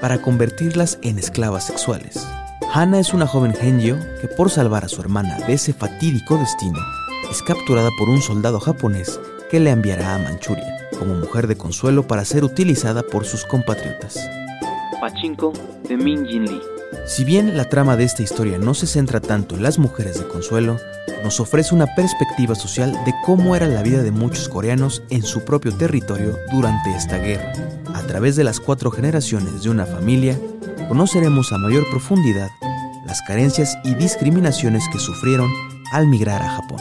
para 0.00 0.22
convertirlas 0.22 1.00
en 1.02 1.18
esclavas 1.18 1.64
sexuales. 1.64 2.24
Hana 2.72 3.00
es 3.00 3.12
una 3.12 3.26
joven 3.26 3.52
genio 3.52 3.98
que 4.20 4.28
por 4.28 4.48
salvar 4.48 4.84
a 4.84 4.88
su 4.88 5.00
hermana 5.00 5.36
de 5.48 5.54
ese 5.54 5.72
fatídico 5.72 6.38
destino, 6.38 6.78
es 7.32 7.42
capturada 7.42 7.90
por 7.98 8.08
un 8.08 8.22
soldado 8.22 8.60
japonés 8.60 9.18
que 9.50 9.58
le 9.58 9.70
enviará 9.70 10.14
a 10.14 10.18
Manchuria 10.18 10.88
como 11.00 11.14
mujer 11.14 11.48
de 11.48 11.56
consuelo 11.56 12.06
para 12.06 12.24
ser 12.24 12.44
utilizada 12.44 13.02
por 13.02 13.24
sus 13.24 13.44
compatriotas. 13.44 14.20
Pachinko 15.00 15.52
de 15.88 15.96
Min 15.96 16.24
Jin 16.26 16.44
Lee. 16.44 16.75
Si 17.06 17.24
bien 17.24 17.56
la 17.56 17.68
trama 17.68 17.96
de 17.96 18.04
esta 18.04 18.22
historia 18.22 18.58
no 18.58 18.74
se 18.74 18.86
centra 18.86 19.20
tanto 19.20 19.54
en 19.54 19.62
las 19.62 19.78
mujeres 19.78 20.18
de 20.18 20.28
consuelo, 20.28 20.78
nos 21.22 21.40
ofrece 21.40 21.74
una 21.74 21.86
perspectiva 21.94 22.54
social 22.54 22.92
de 23.04 23.14
cómo 23.24 23.56
era 23.56 23.66
la 23.66 23.82
vida 23.82 24.02
de 24.02 24.10
muchos 24.10 24.48
coreanos 24.48 25.02
en 25.10 25.22
su 25.22 25.44
propio 25.44 25.76
territorio 25.76 26.36
durante 26.52 26.90
esta 26.94 27.18
guerra. 27.18 27.52
A 27.94 28.02
través 28.02 28.36
de 28.36 28.44
las 28.44 28.60
cuatro 28.60 28.90
generaciones 28.90 29.62
de 29.62 29.70
una 29.70 29.86
familia, 29.86 30.38
conoceremos 30.88 31.52
a 31.52 31.58
mayor 31.58 31.88
profundidad 31.90 32.48
las 33.06 33.22
carencias 33.22 33.76
y 33.84 33.94
discriminaciones 33.94 34.84
que 34.92 34.98
sufrieron 34.98 35.50
al 35.92 36.06
migrar 36.06 36.42
a 36.42 36.50
Japón. 36.50 36.80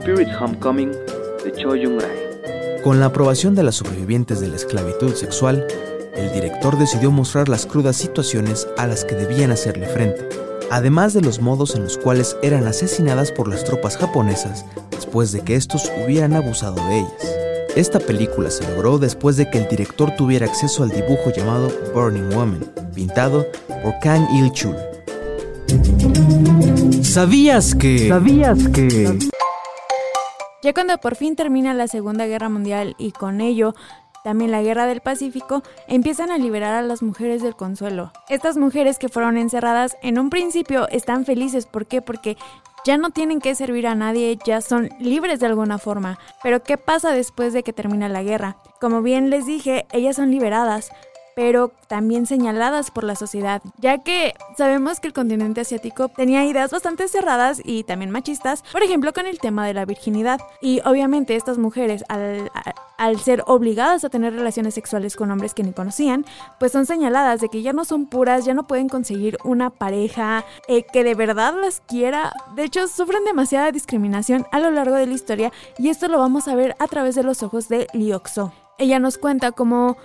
Spirit 0.00 0.28
Homecoming 0.40 0.90
de 0.90 1.52
Cho 1.52 1.70
Jung-rae. 1.70 2.80
Con 2.82 2.98
la 2.98 3.06
aprobación 3.06 3.54
de 3.54 3.62
las 3.62 3.76
sobrevivientes 3.76 4.40
de 4.40 4.48
la 4.48 4.56
esclavitud 4.56 5.14
sexual, 5.14 5.66
el 6.14 6.32
director 6.32 6.78
decidió 6.78 7.10
mostrar 7.10 7.48
las 7.48 7.66
crudas 7.66 7.96
situaciones 7.96 8.68
a 8.76 8.86
las 8.86 9.04
que 9.04 9.14
debían 9.14 9.50
hacerle 9.50 9.86
frente, 9.86 10.28
además 10.70 11.14
de 11.14 11.22
los 11.22 11.40
modos 11.40 11.74
en 11.74 11.84
los 11.84 11.98
cuales 11.98 12.36
eran 12.42 12.66
asesinadas 12.66 13.32
por 13.32 13.48
las 13.48 13.64
tropas 13.64 13.96
japonesas 13.96 14.64
después 14.90 15.32
de 15.32 15.40
que 15.40 15.56
estos 15.56 15.90
hubieran 16.04 16.34
abusado 16.34 16.76
de 16.88 16.98
ellas. 17.00 17.36
Esta 17.74 17.98
película 17.98 18.50
se 18.50 18.68
logró 18.68 18.98
después 18.98 19.36
de 19.36 19.48
que 19.48 19.58
el 19.58 19.68
director 19.68 20.14
tuviera 20.16 20.46
acceso 20.46 20.82
al 20.82 20.90
dibujo 20.90 21.30
llamado 21.34 21.72
Burning 21.94 22.28
Woman, 22.34 22.60
pintado 22.94 23.46
por 23.82 23.98
Kang 24.00 24.26
Il-chul. 24.34 24.76
¿Sabías 27.02 27.74
que... 27.74 28.08
¿Sabías 28.08 28.68
que... 28.68 29.18
Ya 30.62 30.72
cuando 30.74 30.96
por 30.98 31.16
fin 31.16 31.34
termina 31.34 31.74
la 31.74 31.88
Segunda 31.88 32.26
Guerra 32.26 32.48
Mundial 32.48 32.94
y 32.96 33.10
con 33.10 33.40
ello 33.40 33.74
también 34.24 34.50
la 34.50 34.62
Guerra 34.62 34.86
del 34.86 35.00
Pacífico, 35.00 35.62
empiezan 35.88 36.30
a 36.30 36.38
liberar 36.38 36.74
a 36.74 36.82
las 36.82 37.02
mujeres 37.02 37.42
del 37.42 37.56
consuelo. 37.56 38.12
Estas 38.28 38.56
mujeres 38.56 38.98
que 38.98 39.08
fueron 39.08 39.36
encerradas 39.36 39.96
en 40.02 40.18
un 40.18 40.30
principio 40.30 40.88
están 40.88 41.24
felices, 41.24 41.66
¿por 41.66 41.86
qué? 41.86 42.02
Porque 42.02 42.36
ya 42.84 42.96
no 42.96 43.10
tienen 43.10 43.40
que 43.40 43.54
servir 43.54 43.86
a 43.86 43.94
nadie, 43.94 44.38
ya 44.44 44.60
son 44.60 44.90
libres 44.98 45.40
de 45.40 45.46
alguna 45.46 45.78
forma. 45.78 46.18
Pero 46.42 46.62
¿qué 46.62 46.76
pasa 46.76 47.12
después 47.12 47.52
de 47.52 47.62
que 47.62 47.72
termina 47.72 48.08
la 48.08 48.22
guerra? 48.22 48.56
Como 48.80 49.02
bien 49.02 49.30
les 49.30 49.46
dije, 49.46 49.86
ellas 49.92 50.16
son 50.16 50.30
liberadas, 50.30 50.90
pero 51.34 51.72
también 51.88 52.26
señaladas 52.26 52.90
por 52.90 53.04
la 53.04 53.16
sociedad, 53.16 53.62
ya 53.78 53.98
que 53.98 54.34
sabemos 54.56 55.00
que 55.00 55.08
el 55.08 55.14
continente 55.14 55.60
asiático 55.60 56.08
tenía 56.08 56.44
ideas 56.44 56.70
bastante 56.70 57.08
cerradas 57.08 57.60
y 57.64 57.84
también 57.84 58.10
machistas, 58.10 58.62
por 58.72 58.82
ejemplo 58.82 59.12
con 59.12 59.26
el 59.26 59.38
tema 59.38 59.66
de 59.66 59.74
la 59.74 59.84
virginidad. 59.84 60.40
Y 60.60 60.80
obviamente 60.84 61.36
estas 61.36 61.58
mujeres, 61.58 62.04
al, 62.08 62.50
al 62.98 63.18
ser 63.18 63.42
obligadas 63.46 64.04
a 64.04 64.10
tener 64.10 64.32
relaciones 64.32 64.74
sexuales 64.74 65.16
con 65.16 65.30
hombres 65.30 65.54
que 65.54 65.62
ni 65.62 65.72
conocían, 65.72 66.24
pues 66.60 66.72
son 66.72 66.86
señaladas 66.86 67.40
de 67.40 67.48
que 67.48 67.62
ya 67.62 67.72
no 67.72 67.84
son 67.84 68.06
puras, 68.06 68.44
ya 68.44 68.54
no 68.54 68.66
pueden 68.66 68.88
conseguir 68.88 69.38
una 69.44 69.70
pareja 69.70 70.44
eh, 70.68 70.84
que 70.84 71.04
de 71.04 71.14
verdad 71.14 71.54
las 71.60 71.80
quiera. 71.80 72.32
De 72.54 72.64
hecho, 72.64 72.86
sufren 72.88 73.24
demasiada 73.24 73.72
discriminación 73.72 74.46
a 74.52 74.60
lo 74.60 74.70
largo 74.70 74.94
de 74.94 75.06
la 75.06 75.14
historia 75.14 75.52
y 75.78 75.88
esto 75.88 76.08
lo 76.08 76.18
vamos 76.18 76.48
a 76.48 76.54
ver 76.54 76.76
a 76.78 76.86
través 76.86 77.14
de 77.14 77.22
los 77.22 77.42
ojos 77.42 77.68
de 77.68 77.88
Liokso. 77.92 78.52
Ella 78.78 78.98
nos 78.98 79.18
cuenta 79.18 79.52
cómo 79.52 79.96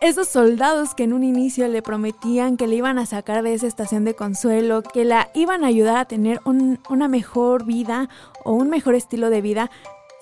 esos 0.00 0.28
soldados 0.28 0.94
que 0.94 1.04
en 1.04 1.12
un 1.12 1.24
inicio 1.24 1.66
le 1.68 1.82
prometían 1.82 2.56
que 2.56 2.66
le 2.66 2.76
iban 2.76 2.98
a 2.98 3.06
sacar 3.06 3.42
de 3.42 3.54
esa 3.54 3.66
estación 3.66 4.04
de 4.04 4.14
consuelo, 4.14 4.82
que 4.82 5.04
la 5.04 5.30
iban 5.34 5.64
a 5.64 5.68
ayudar 5.68 5.96
a 5.96 6.04
tener 6.04 6.40
una 6.44 7.08
mejor 7.08 7.64
vida 7.64 8.08
o 8.44 8.52
un 8.52 8.70
mejor 8.70 8.94
estilo 8.94 9.28
de 9.30 9.40
vida, 9.40 9.70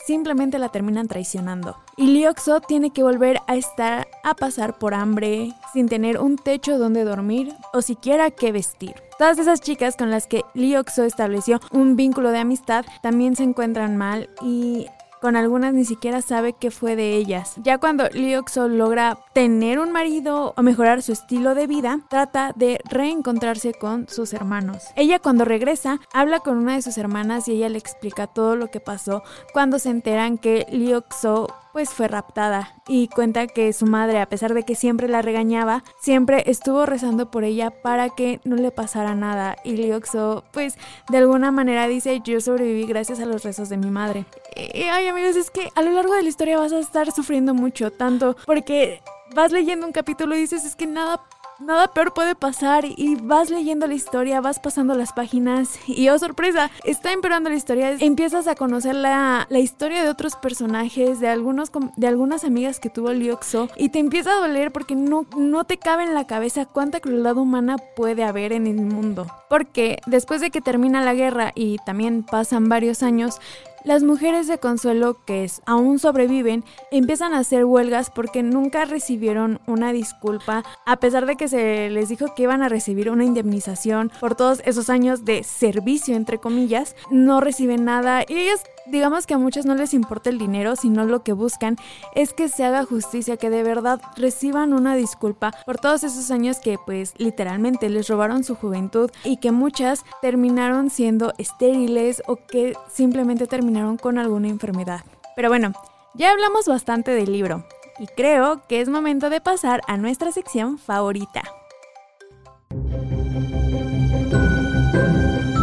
simplemente 0.07 0.59
la 0.59 0.71
terminan 0.71 1.09
traicionando. 1.09 1.77
Y 1.97 2.07
Lioxo 2.07 2.61
tiene 2.61 2.91
que 2.91 3.03
volver 3.03 3.41
a 3.47 3.57
estar 3.57 4.07
a 4.23 4.35
pasar 4.35 4.79
por 4.79 4.95
hambre, 4.95 5.53
sin 5.73 5.89
tener 5.89 6.21
un 6.21 6.37
techo 6.37 6.79
donde 6.79 7.05
dormir 7.05 7.53
o 7.73 7.83
siquiera 7.83 8.31
que 8.31 8.53
vestir. 8.53 8.95
Todas 9.19 9.39
esas 9.39 9.61
chicas 9.61 9.97
con 9.97 10.11
las 10.11 10.27
que 10.27 10.43
Lioxo 10.55 11.05
estableció 11.05 11.61
un 11.73 11.97
vínculo 11.97 12.31
de 12.31 12.39
amistad 12.39 12.85
también 13.03 13.35
se 13.35 13.43
encuentran 13.43 13.97
mal 13.97 14.31
y 14.43 14.87
con 15.27 15.35
algunas 15.35 15.75
ni 15.75 15.85
siquiera 15.85 16.23
sabe 16.23 16.53
qué 16.53 16.71
fue 16.71 16.95
de 16.95 17.17
ellas. 17.17 17.55
Ya 17.65 17.79
cuando 17.79 18.09
Lioxo 18.11 18.69
logra 18.69 19.19
tener 19.33 19.81
un 19.81 19.91
marido 19.91 20.55
o 20.57 20.63
mejorar 20.63 21.03
su 21.03 21.11
estilo 21.11 21.57
de 21.57 21.67
vida, 21.67 21.99
trata 22.09 22.53
de 22.55 22.79
reencontrarse 22.89 23.75
con 23.75 24.09
sus 24.09 24.33
hermanos. 24.33 24.85
Ella 24.95 25.19
cuando 25.19 25.45
regresa 25.45 25.99
habla 26.13 26.39
con 26.39 26.59
una 26.59 26.77
de 26.77 26.83
sus 26.83 26.97
hermanas 26.97 27.49
y 27.49 27.55
ella 27.55 27.69
le 27.69 27.79
explica 27.79 28.29
todo 28.29 28.55
lo 28.55 28.71
que 28.71 28.79
pasó 28.79 29.25
cuando 29.53 29.81
se 29.81 29.91
enteran 29.91 30.39
que 30.39 30.65
Lioxo 30.71 31.49
pues 31.77 31.91
fue 31.91 32.09
raptada 32.09 32.73
y 32.89 33.09
cuenta 33.09 33.47
que 33.47 33.71
su 33.75 33.85
madre, 33.85 34.19
a 34.19 34.31
pesar 34.31 34.55
de 34.55 34.63
que 34.63 34.75
siempre 34.75 35.09
la 35.09 35.21
regañaba, 35.21 35.85
siempre 36.01 36.45
estuvo 36.47 36.87
rezando 36.87 37.31
por 37.31 37.45
ella 37.45 37.71
para 37.71 38.09
que 38.09 38.41
no 38.45 38.57
le 38.57 38.71
pasara 38.71 39.15
nada. 39.15 39.57
Y 39.63 39.77
Lioxo, 39.77 40.43
pues 40.53 40.79
de 41.11 41.19
alguna 41.19 41.51
manera 41.51 41.87
dice, 41.87 42.23
yo 42.25 42.41
sobreviví 42.41 42.87
gracias 42.87 43.21
a 43.21 43.27
los 43.27 43.45
rezos 43.45 43.69
de 43.69 43.77
mi 43.77 43.91
madre. 43.91 44.25
Y, 44.57 44.85
ay 44.85 45.09
amigos, 45.09 45.37
es 45.37 45.51
que 45.51 45.71
a 45.75 45.83
lo 45.83 45.91
largo 45.91 46.15
de 46.15 46.23
la 46.23 46.31
historia 46.31 46.59
vas 46.59 46.73
a 46.73 46.79
estar 46.79 47.13
sufriendo 47.13 47.53
mucho, 47.53 47.93
tanto 47.93 48.39
porque 48.47 49.03
vas 49.35 49.53
leyendo 49.53 49.87
un 49.87 49.93
capítulo 49.93 50.35
y 50.35 50.41
dices, 50.41 50.65
es 50.65 50.77
que 50.77 50.87
nada 50.87 51.21
nada 51.59 51.89
peor 51.89 52.13
puede 52.13 52.35
pasar 52.35 52.85
y 52.85 53.17
vas 53.17 53.51
leyendo 53.51 53.87
la 53.87 53.95
historia, 53.95 54.41
vas 54.41 54.59
pasando 54.59 54.95
las 54.95 55.13
páginas 55.13 55.79
y 55.87 56.09
oh 56.09 56.19
sorpresa, 56.19 56.71
está 56.85 57.13
empeorando 57.13 57.51
la 57.51 57.57
historia, 57.57 57.97
empiezas 57.99 58.47
a 58.47 58.55
conocer 58.55 58.95
la, 58.95 59.47
la 59.51 59.59
historia 59.59 60.03
de 60.03 60.09
otros 60.09 60.37
personajes, 60.37 61.21
de, 61.21 61.29
algunos, 61.29 61.71
de 61.97 62.07
algunas 62.07 62.45
amigas 62.45 62.81
que 62.81 62.91
tuvo 62.91 63.13
Liuxo 63.13 63.69
y 63.77 63.89
te 63.91 63.99
empieza 63.99 64.33
a 64.33 64.41
doler 64.41 64.73
porque 64.73 64.95
no, 64.95 65.27
no 65.37 65.65
te 65.65 65.79
cabe 65.79 66.05
en 66.05 66.15
la 66.15 66.27
cabeza 66.27 66.67
cuánta 66.67 67.01
crueldad 67.01 67.37
humana 67.37 67.77
puede 67.97 68.25
haber 68.25 68.53
en 68.53 68.67
el 68.67 68.77
mundo. 68.77 69.27
Porque 69.49 69.99
después 70.07 70.41
de 70.41 70.51
que 70.51 70.61
termina 70.61 71.01
la 71.01 71.15
guerra 71.15 71.53
y 71.55 71.79
también 71.85 72.23
pasan 72.25 72.69
varios 72.69 73.03
años, 73.03 73.39
las 73.87 74.03
mujeres 74.03 74.49
de 74.49 74.59
Consuelo 74.59 75.25
que 75.25 75.47
aún 75.65 76.01
sobreviven 76.01 76.65
empiezan 76.91 77.33
a 77.33 77.39
hacer 77.39 77.65
huelgas 77.65 78.11
porque 78.11 78.43
nunca 78.43 78.85
recibieron 78.85 79.61
una 79.67 79.93
disculpa, 79.93 80.65
a 80.85 80.97
pesar 80.97 81.25
de 81.25 81.37
que 81.37 81.47
se 81.47 81.89
les 81.89 82.09
dijo 82.09 82.35
que 82.35 82.43
iban 82.43 82.63
a 82.63 82.69
recibir 82.69 83.11
una 83.11 83.25
indemnización 83.25 84.11
por 84.21 84.35
todos 84.35 84.61
esos 84.65 84.91
años 84.91 85.25
de 85.25 85.45
servicio, 85.45 86.17
entre 86.17 86.39
comillas, 86.39 86.97
no 87.11 87.41
reciben 87.41 87.85
nada. 87.85 88.25
Y 88.29 88.35
ellas 88.35 88.65
digamos 88.87 89.27
que 89.27 89.35
a 89.35 89.39
muchos 89.39 89.67
no 89.67 89.75
les 89.75 89.95
importa 89.95 90.31
el 90.31 90.39
dinero, 90.39 90.77
sino 90.77 91.05
lo 91.05 91.23
que 91.23 91.33
buscan 91.33 91.77
es 92.15 92.33
que 92.33 92.49
se 92.49 92.65
haga 92.65 92.85
justicia, 92.85 93.37
que 93.37 93.51
de 93.51 93.63
verdad 93.63 94.01
reciban 94.17 94.73
una 94.73 94.95
disculpa 94.97 95.53
por 95.65 95.79
todos 95.79 96.05
esos 96.05 96.31
años 96.31 96.59
que 96.59 96.79
pues 96.85 97.15
literalmente 97.19 97.89
les 97.91 98.09
robaron 98.09 98.45
su 98.45 98.55
juventud 98.55 99.11
y 99.25 99.39
que 99.39 99.53
muchas 99.53 100.05
terminaron 100.23 100.91
siendo 100.91 101.33
estériles 101.39 102.23
o 102.27 102.37
que 102.37 102.75
simplemente 102.89 103.47
terminaron 103.47 103.97
con 103.97 104.19
alguna 104.19 104.49
enfermedad. 104.49 105.01
Pero 105.35 105.49
bueno, 105.49 105.73
ya 106.15 106.31
hablamos 106.31 106.67
bastante 106.67 107.11
del 107.13 107.33
libro 107.33 107.65
y 107.99 108.07
creo 108.07 108.63
que 108.69 108.81
es 108.81 108.89
momento 108.89 109.31
de 109.31 109.41
pasar 109.41 109.83
a 109.87 109.97
nuestra 109.97 110.33
sección 110.33 110.79
favorita. 110.79 111.43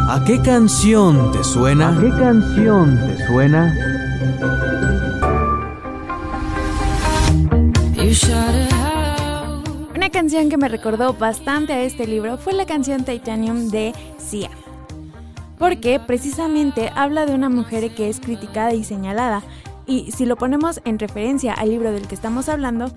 ¿A 0.09 0.21
qué 0.25 0.41
canción 0.41 1.31
te 1.31 1.43
suena? 1.43 1.97
¿A 1.97 2.01
qué 2.01 2.09
canción 2.09 2.97
te 2.97 3.25
suena? 3.25 3.73
Una 9.95 10.09
canción 10.09 10.49
que 10.49 10.57
me 10.57 10.67
recordó 10.67 11.13
bastante 11.13 11.71
a 11.71 11.81
este 11.83 12.05
libro 12.05 12.37
fue 12.37 12.53
la 12.53 12.65
canción 12.65 13.05
Titanium 13.05 13.69
de 13.69 13.93
Sia. 14.17 14.49
Porque 15.57 15.99
precisamente 15.99 16.91
habla 16.95 17.25
de 17.25 17.33
una 17.33 17.49
mujer 17.49 17.95
que 17.95 18.09
es 18.09 18.19
criticada 18.19 18.73
y 18.73 18.83
señalada. 18.83 19.41
Y 19.87 20.11
si 20.11 20.25
lo 20.25 20.35
ponemos 20.35 20.81
en 20.83 20.99
referencia 20.99 21.53
al 21.53 21.69
libro 21.69 21.91
del 21.91 22.07
que 22.07 22.15
estamos 22.15 22.49
hablando, 22.49 22.91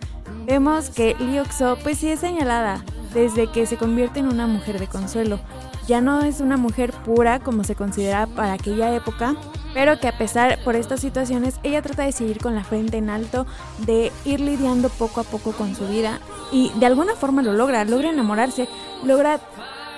vemos 0.45 0.91
que 0.91 1.15
Liuxo 1.21 1.79
pues 1.83 1.99
sí 1.99 2.09
es 2.09 2.21
señalada 2.21 2.85
desde 3.15 3.47
que 3.51 3.65
se 3.67 3.77
convierte 3.77 4.19
en 4.19 4.27
una 4.27 4.47
mujer 4.47 4.81
de 4.81 4.89
consuelo 4.89 5.39
ya 5.87 6.01
no 6.01 6.23
es 6.23 6.41
una 6.41 6.57
mujer 6.57 6.93
pura 7.05 7.41
como 7.41 7.65
se 7.65 7.75
considera 7.75 8.27
para 8.27 8.55
aquella 8.55 8.95
época, 8.95 9.37
pero 9.75 9.99
que 10.01 10.09
a 10.09 10.19
pesar 10.19 10.59
por 10.65 10.75
estas 10.75 11.01
situaciones 11.01 11.61
ella 11.63 11.83
trata 11.83 12.05
de 12.05 12.13
seguir 12.13 12.39
con 12.39 12.55
la 12.55 12.65
frente 12.65 12.97
en 12.97 13.11
alto, 13.11 13.47
de 13.79 14.13
ir 14.25 14.41
lidiando 14.41 14.89
poco 14.89 15.21
a 15.21 15.25
poco 15.25 15.53
con 15.53 15.75
su 15.75 15.87
vida 15.87 16.21
y 16.51 16.73
de 16.79 16.87
alguna 16.87 17.15
forma 17.15 17.43
lo 17.43 17.53
logra, 17.53 17.85
logra 17.85 18.11
enamorarse, 18.11 18.69
logra 19.05 19.41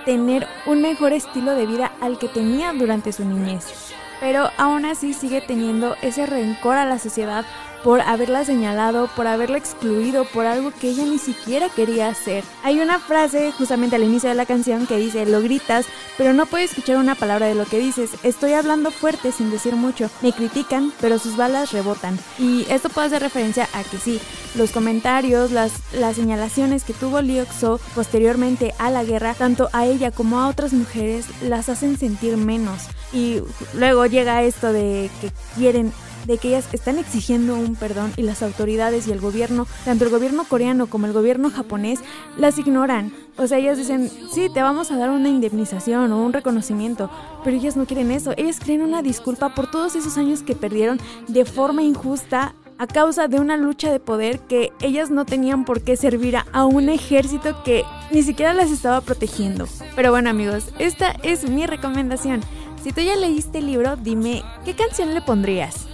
tener 0.05 0.47
un 0.67 0.83
mejor 0.83 1.13
estilo 1.13 1.53
de 1.55 1.67
vida 1.67 1.93
al 2.01 2.19
que 2.19 2.29
tenía 2.29 2.73
durante 2.73 3.13
su 3.13 3.25
niñez. 3.25 3.95
Pero 4.21 4.51
aún 4.57 4.85
así 4.85 5.15
sigue 5.15 5.41
teniendo 5.41 5.97
ese 6.03 6.27
rencor 6.27 6.77
a 6.77 6.85
la 6.85 6.99
sociedad 6.99 7.45
por 7.83 8.01
haberla 8.01 8.45
señalado, 8.45 9.09
por 9.15 9.27
haberla 9.27 9.59
excluido, 9.59 10.25
por 10.25 10.47
algo 10.47 10.73
que 10.73 10.89
ella 10.91 11.05
ni 11.05 11.19
siquiera 11.19 11.69
quería 11.69 12.09
hacer. 12.09 12.45
Hay 12.63 12.81
una 12.81 12.99
frase 12.99 13.53
justamente 13.53 13.97
al 13.97 14.03
inicio 14.03 14.29
de 14.29 14.35
la 14.35 14.47
canción 14.47 14.87
que 14.87 14.97
dice, 14.97 15.27
lo 15.27 15.41
gritas, 15.41 15.87
pero 16.17 16.33
no 16.33 16.47
puedes 16.47 16.71
escuchar 16.71 16.97
una 16.97 17.15
palabra 17.15 17.47
de 17.47 17.55
lo 17.55 17.65
que 17.65 17.79
dices. 17.79 18.11
Estoy 18.23 18.53
hablando 18.55 18.91
fuerte 18.91 19.33
sin 19.33 19.51
decir 19.51 19.77
mucho. 19.77 20.11
Me 20.23 20.33
critican, 20.33 20.93
pero 21.01 21.19
sus 21.19 21.37
balas 21.37 21.73
rebotan. 21.73 22.19
Y 22.39 22.67
esto 22.69 22.89
puede 22.89 23.09
hacer 23.09 23.23
referencia 23.23 23.69
a 23.73 23.83
que 23.85 23.99
sí, 23.99 24.21
los 24.55 24.71
comentarios, 24.71 25.51
las, 25.51 25.73
las 25.93 26.17
señalaciones 26.17 26.85
que 26.85 26.95
tuvo 26.95 27.23
Liuxo 27.23 27.81
posteriormente 27.95 28.75
a 28.79 28.91
la 28.91 29.05
guerra, 29.05 29.35
tanto 29.35 29.69
a 29.73 29.87
ella 29.87 30.11
como 30.11 30.41
a 30.41 30.49
otras 30.49 30.73
mujeres, 30.73 31.27
las 31.43 31.69
hacen 31.69 31.99
sentir 31.99 32.37
menos. 32.37 32.89
Y 33.13 33.41
luego 33.75 34.07
llega 34.07 34.43
esto 34.43 34.73
de 34.73 35.11
que 35.21 35.31
quieren 35.57 35.93
de 36.29 36.37
que 36.37 36.49
ellas 36.49 36.69
están 36.73 36.99
exigiendo 36.99 37.55
un 37.55 37.75
perdón 37.75 38.13
y 38.17 38.23
las 38.23 38.43
autoridades 38.43 39.09
y 39.09 39.13
el 39.13 39.21
gobierno, 39.21 39.67
tanto 39.87 40.05
el 40.05 40.11
gobierno 40.11 40.45
coreano 40.45 40.87
como 40.87 41.07
el 41.07 41.15
gobierno 41.15 41.51
japonés, 41.51 42.01
las 42.37 42.59
ignoran. 42.59 43.13
O 43.39 43.47
sea, 43.47 43.59
ellas 43.59 43.79
dicen, 43.79 44.11
sí, 44.31 44.49
te 44.53 44.61
vamos 44.61 44.91
a 44.91 44.99
dar 44.99 45.09
una 45.09 45.31
indemnización 45.31 46.13
o 46.13 46.23
un 46.23 46.35
reconocimiento, 46.35 47.11
pero 47.45 47.57
ellas 47.57 47.77
no 47.77 47.87
quieren 47.87 48.11
eso. 48.11 48.35
Ellas 48.37 48.61
quieren 48.61 48.87
una 48.87 49.01
disculpa 49.01 49.55
por 49.55 49.71
todos 49.71 49.97
esos 49.97 50.19
años 50.19 50.43
que 50.43 50.55
perdieron 50.55 51.01
de 51.29 51.47
forma 51.47 51.83
injusta 51.83 52.55
a 52.77 52.87
causa 52.87 53.27
de 53.27 53.41
una 53.41 53.57
lucha 53.57 53.91
de 53.91 53.99
poder 53.99 54.39
que 54.41 54.73
ellas 54.81 55.11
no 55.11 55.25
tenían 55.25 55.65
por 55.65 55.81
qué 55.83 55.97
servir 55.97 56.37
a 56.37 56.65
un 56.65 56.89
ejército 56.89 57.63
que 57.65 57.85
ni 58.13 58.23
siquiera 58.23 58.55
las 58.55 58.71
estaba 58.71 59.01
protegiendo. 59.01 59.67
Pero 59.97 60.11
bueno 60.11 60.31
amigos, 60.31 60.67
esta 60.79 61.11
es 61.23 61.49
mi 61.49 61.67
recomendación. 61.67 62.41
Si 62.83 62.93
tú 62.93 63.01
ya 63.01 63.17
leíste 63.17 63.59
el 63.59 63.67
libro, 63.67 63.97
dime, 63.97 64.43
¿qué 64.65 64.75
canción 64.75 65.13
le 65.13 65.21
pondrías? 65.21 65.89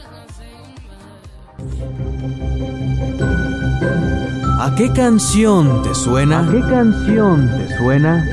¿A 4.60 4.74
qué 4.76 4.92
canción 4.92 5.82
te 5.82 5.94
suena? 5.94 6.40
¿A 6.40 6.50
qué 6.50 6.60
canción 6.60 7.48
te 7.48 7.76
suena? 7.76 8.24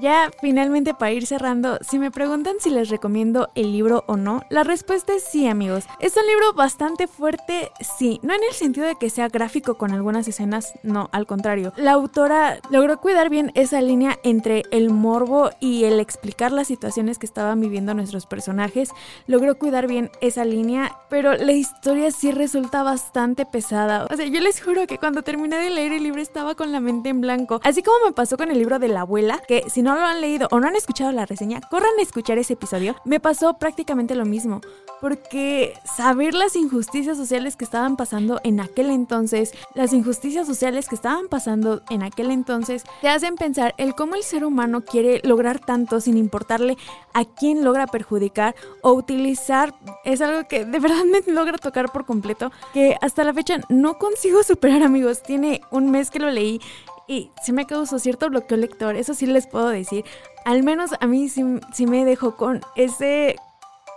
Ya 0.00 0.30
finalmente 0.42 0.92
para 0.92 1.12
ir 1.12 1.26
cerrando, 1.26 1.78
si 1.80 1.98
me 1.98 2.10
preguntan 2.10 2.56
si 2.60 2.68
les 2.68 2.90
recomiendo 2.90 3.48
el 3.54 3.72
libro 3.72 4.04
o 4.06 4.16
no, 4.16 4.42
la 4.50 4.62
respuesta 4.62 5.14
es 5.14 5.24
sí 5.24 5.48
amigos. 5.48 5.84
Es 6.00 6.16
un 6.16 6.26
libro 6.26 6.52
bastante 6.52 7.06
fuerte, 7.06 7.70
sí, 7.80 8.20
no 8.22 8.34
en 8.34 8.42
el 8.46 8.54
sentido 8.54 8.86
de 8.86 8.96
que 8.96 9.08
sea 9.08 9.28
gráfico 9.28 9.76
con 9.78 9.92
algunas 9.92 10.28
escenas, 10.28 10.74
no, 10.82 11.08
al 11.12 11.26
contrario. 11.26 11.72
La 11.76 11.92
autora 11.92 12.58
logró 12.70 13.00
cuidar 13.00 13.30
bien 13.30 13.52
esa 13.54 13.80
línea 13.80 14.18
entre 14.22 14.64
el 14.70 14.90
morbo 14.90 15.50
y 15.60 15.84
el 15.84 15.98
explicar 15.98 16.52
las 16.52 16.66
situaciones 16.66 17.18
que 17.18 17.26
estaban 17.26 17.58
viviendo 17.60 17.94
nuestros 17.94 18.26
personajes, 18.26 18.90
logró 19.26 19.56
cuidar 19.58 19.86
bien 19.86 20.10
esa 20.20 20.44
línea, 20.44 20.98
pero 21.08 21.34
la 21.34 21.52
historia 21.52 22.10
sí 22.10 22.32
resulta 22.32 22.82
bastante 22.82 23.46
pesada. 23.46 24.06
O 24.10 24.16
sea, 24.16 24.26
yo 24.26 24.40
les 24.40 24.62
juro 24.62 24.86
que 24.86 24.98
cuando 24.98 25.22
terminé 25.22 25.56
de 25.56 25.70
leer 25.70 25.92
el 25.92 26.02
libro 26.02 26.20
estaba 26.20 26.54
con 26.54 26.70
la 26.70 26.80
mente 26.80 27.08
en 27.08 27.22
blanco, 27.22 27.60
así 27.64 27.82
como 27.82 27.96
me 28.04 28.12
pasó 28.12 28.36
con 28.36 28.50
el 28.50 28.58
libro 28.58 28.78
de 28.78 28.88
la 28.88 29.00
abuela, 29.00 29.40
que 29.48 29.64
si 29.70 29.85
no 29.86 29.94
lo 29.94 30.04
han 30.04 30.20
leído 30.20 30.48
o 30.50 30.58
no 30.58 30.66
han 30.66 30.74
escuchado 30.74 31.12
la 31.12 31.26
reseña, 31.26 31.60
corran 31.70 31.92
a 31.96 32.02
escuchar 32.02 32.38
ese 32.38 32.54
episodio. 32.54 32.96
Me 33.04 33.20
pasó 33.20 33.54
prácticamente 33.54 34.16
lo 34.16 34.24
mismo, 34.24 34.60
porque 35.00 35.74
saber 35.84 36.34
las 36.34 36.56
injusticias 36.56 37.16
sociales 37.16 37.54
que 37.54 37.64
estaban 37.64 37.96
pasando 37.96 38.40
en 38.42 38.58
aquel 38.58 38.90
entonces, 38.90 39.52
las 39.74 39.92
injusticias 39.92 40.44
sociales 40.44 40.88
que 40.88 40.96
estaban 40.96 41.28
pasando 41.28 41.82
en 41.88 42.02
aquel 42.02 42.32
entonces, 42.32 42.82
te 43.00 43.08
hacen 43.08 43.36
pensar 43.36 43.74
el 43.78 43.94
cómo 43.94 44.16
el 44.16 44.24
ser 44.24 44.44
humano 44.44 44.84
quiere 44.84 45.20
lograr 45.22 45.60
tanto 45.60 46.00
sin 46.00 46.16
importarle 46.16 46.76
a 47.14 47.24
quién 47.24 47.62
logra 47.62 47.86
perjudicar 47.86 48.56
o 48.82 48.92
utilizar. 48.92 49.72
Es 50.04 50.20
algo 50.20 50.48
que 50.48 50.64
de 50.64 50.80
verdad 50.80 51.04
me 51.04 51.32
logra 51.32 51.58
tocar 51.58 51.92
por 51.92 52.06
completo, 52.06 52.50
que 52.74 52.96
hasta 53.00 53.22
la 53.22 53.32
fecha 53.32 53.60
no 53.68 53.98
consigo 53.98 54.42
superar 54.42 54.82
amigos. 54.82 55.22
Tiene 55.22 55.60
un 55.70 55.92
mes 55.92 56.10
que 56.10 56.18
lo 56.18 56.30
leí 56.30 56.60
y 57.08 57.30
sí 57.42 57.52
me 57.52 57.66
causó 57.66 57.98
cierto 57.98 58.28
bloqueo 58.28 58.56
lector, 58.58 58.96
eso 58.96 59.14
sí 59.14 59.26
les 59.26 59.46
puedo 59.46 59.68
decir. 59.68 60.04
Al 60.44 60.62
menos 60.62 60.90
a 61.00 61.06
mí 61.06 61.28
sí, 61.28 61.42
sí 61.72 61.86
me 61.86 62.04
dejó 62.04 62.36
con 62.36 62.60
ese 62.76 63.36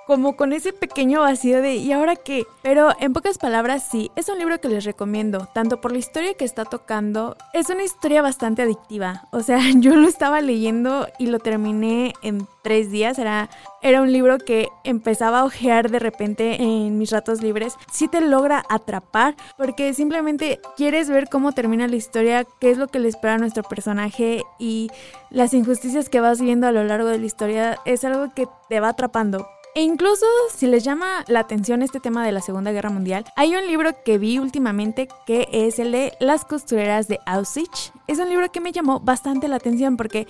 como 0.10 0.36
con 0.36 0.54
ese 0.54 0.74
pequeño 0.74 1.22
vacío 1.22 1.62
de 1.62 1.76
¿y 1.76 1.92
ahora 1.92 2.16
qué? 2.16 2.44
Pero 2.64 2.90
en 3.00 3.14
pocas 3.14 3.38
palabras 3.38 3.88
sí, 3.92 4.10
es 4.16 4.28
un 4.28 4.40
libro 4.40 4.60
que 4.60 4.68
les 4.68 4.84
recomiendo, 4.84 5.48
tanto 5.54 5.82
por 5.82 5.92
la 5.92 6.00
historia 6.00 6.34
que 6.34 6.46
está 6.46 6.66
tocando, 6.66 7.38
es 7.54 7.70
una 7.70 7.84
historia 7.84 8.24
bastante 8.24 8.64
adictiva, 8.64 9.28
o 9.30 9.44
sea, 9.44 9.60
yo 9.76 9.96
lo 9.96 10.08
estaba 10.08 10.42
leyendo 10.42 11.08
y 11.20 11.28
lo 11.28 11.38
terminé 11.38 12.14
en 12.24 12.48
tres 12.64 12.90
días, 12.90 13.20
era, 13.20 13.52
era 13.84 14.02
un 14.02 14.12
libro 14.12 14.40
que 14.40 14.70
empezaba 14.84 15.42
a 15.42 15.46
ojear 15.46 15.92
de 15.92 16.00
repente 16.00 16.60
en 16.60 16.98
mis 16.98 17.12
ratos 17.12 17.44
libres, 17.44 17.76
sí 17.92 18.08
te 18.08 18.20
logra 18.20 18.64
atrapar 18.68 19.36
porque 19.60 19.94
simplemente 19.94 20.60
quieres 20.76 21.08
ver 21.12 21.30
cómo 21.30 21.52
termina 21.52 21.88
la 21.88 21.98
historia, 21.98 22.48
qué 22.60 22.72
es 22.72 22.80
lo 22.80 22.88
que 22.88 22.98
le 22.98 23.10
espera 23.10 23.36
a 23.36 23.38
nuestro 23.38 23.62
personaje 23.62 24.42
y 24.58 24.90
las 25.30 25.54
injusticias 25.54 26.10
que 26.10 26.20
vas 26.20 26.42
viendo 26.42 26.66
a 26.66 26.72
lo 26.72 26.84
largo 26.84 27.10
de 27.10 27.20
la 27.20 27.28
historia 27.28 27.78
es 27.86 28.04
algo 28.04 28.34
que 28.34 28.48
te 28.70 28.80
va 28.80 28.90
atrapando. 28.90 29.46
E 29.80 29.84
incluso 29.84 30.26
si 30.54 30.68
les 30.68 30.84
llama 30.84 31.24
la 31.30 31.40
atención 31.40 31.82
este 31.82 32.02
tema 32.02 32.26
de 32.26 32.34
la 32.34 32.42
Segunda 32.42 32.74
Guerra 32.74 32.90
Mundial, 32.90 33.24
hay 33.38 33.56
un 33.56 33.66
libro 33.66 33.92
que 34.04 34.18
vi 34.18 34.38
últimamente 34.38 35.08
que 35.26 35.48
es 35.54 35.80
el 35.80 35.94
de 35.94 36.12
Las 36.20 36.44
costureras 36.44 37.08
de 37.08 37.18
Auschwitz. 37.26 37.94
Es 38.06 38.20
un 38.20 38.28
libro 38.28 38.52
que 38.52 38.60
me 38.60 38.74
llamó 38.74 39.00
bastante 39.00 39.48
la 39.48 39.56
atención 39.56 39.96
porque 39.96 40.28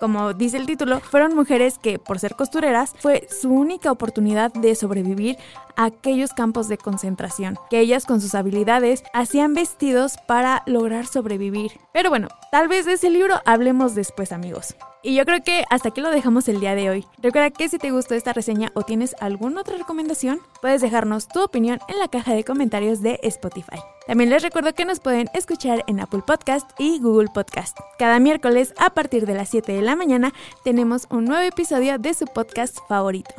como 0.00 0.32
dice 0.32 0.56
el 0.56 0.66
título, 0.66 1.00
fueron 1.00 1.34
mujeres 1.34 1.78
que, 1.78 1.98
por 1.98 2.18
ser 2.18 2.34
costureras, 2.34 2.94
fue 2.98 3.28
su 3.28 3.50
única 3.50 3.92
oportunidad 3.92 4.52
de 4.52 4.74
sobrevivir 4.74 5.36
a 5.76 5.84
aquellos 5.84 6.32
campos 6.32 6.68
de 6.68 6.78
concentración, 6.78 7.58
que 7.68 7.80
ellas 7.80 8.06
con 8.06 8.20
sus 8.20 8.34
habilidades 8.34 9.04
hacían 9.12 9.54
vestidos 9.54 10.16
para 10.26 10.62
lograr 10.66 11.06
sobrevivir. 11.06 11.72
Pero 11.92 12.10
bueno, 12.10 12.28
tal 12.50 12.68
vez 12.68 12.86
de 12.86 12.94
ese 12.94 13.10
libro 13.10 13.40
hablemos 13.44 13.94
después 13.94 14.32
amigos. 14.32 14.74
Y 15.02 15.14
yo 15.14 15.24
creo 15.24 15.42
que 15.42 15.64
hasta 15.70 15.90
aquí 15.90 16.00
lo 16.00 16.10
dejamos 16.10 16.48
el 16.48 16.60
día 16.60 16.74
de 16.74 16.90
hoy. 16.90 17.06
Recuerda 17.18 17.50
que 17.50 17.68
si 17.68 17.78
te 17.78 17.90
gustó 17.90 18.14
esta 18.14 18.32
reseña 18.32 18.70
o 18.74 18.82
tienes 18.82 19.14
alguna 19.20 19.62
otra 19.62 19.76
recomendación, 19.76 20.40
puedes 20.60 20.82
dejarnos 20.82 21.28
tu 21.28 21.42
opinión 21.42 21.78
en 21.88 21.98
la 21.98 22.08
caja 22.08 22.34
de 22.34 22.44
comentarios 22.44 23.00
de 23.00 23.18
Spotify. 23.22 23.80
También 24.10 24.30
les 24.30 24.42
recuerdo 24.42 24.74
que 24.74 24.84
nos 24.84 24.98
pueden 24.98 25.28
escuchar 25.34 25.84
en 25.86 26.00
Apple 26.00 26.22
Podcast 26.26 26.68
y 26.80 26.98
Google 26.98 27.28
Podcast. 27.32 27.78
Cada 27.96 28.18
miércoles 28.18 28.74
a 28.76 28.90
partir 28.90 29.24
de 29.24 29.34
las 29.34 29.50
7 29.50 29.70
de 29.70 29.82
la 29.82 29.94
mañana 29.94 30.32
tenemos 30.64 31.06
un 31.10 31.26
nuevo 31.26 31.46
episodio 31.46 31.96
de 31.96 32.12
su 32.14 32.24
podcast 32.24 32.78
favorito. 32.88 33.32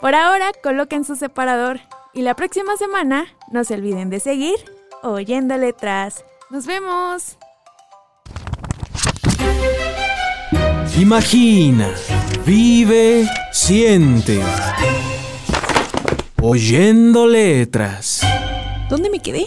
Por 0.00 0.16
ahora, 0.16 0.50
coloquen 0.64 1.04
su 1.04 1.14
separador 1.14 1.78
y 2.12 2.22
la 2.22 2.34
próxima 2.34 2.76
semana 2.76 3.26
no 3.52 3.62
se 3.62 3.74
olviden 3.74 4.10
de 4.10 4.18
seguir 4.18 4.56
oyendo 5.04 5.56
letras. 5.58 6.24
¡Nos 6.50 6.66
vemos! 6.66 7.38
Imagina, 10.98 11.94
vive, 12.44 13.28
siente. 13.52 14.42
Oyendo 16.42 17.28
letras. 17.28 18.22
¿Dónde 18.90 19.08
me 19.08 19.20
quedé? 19.20 19.46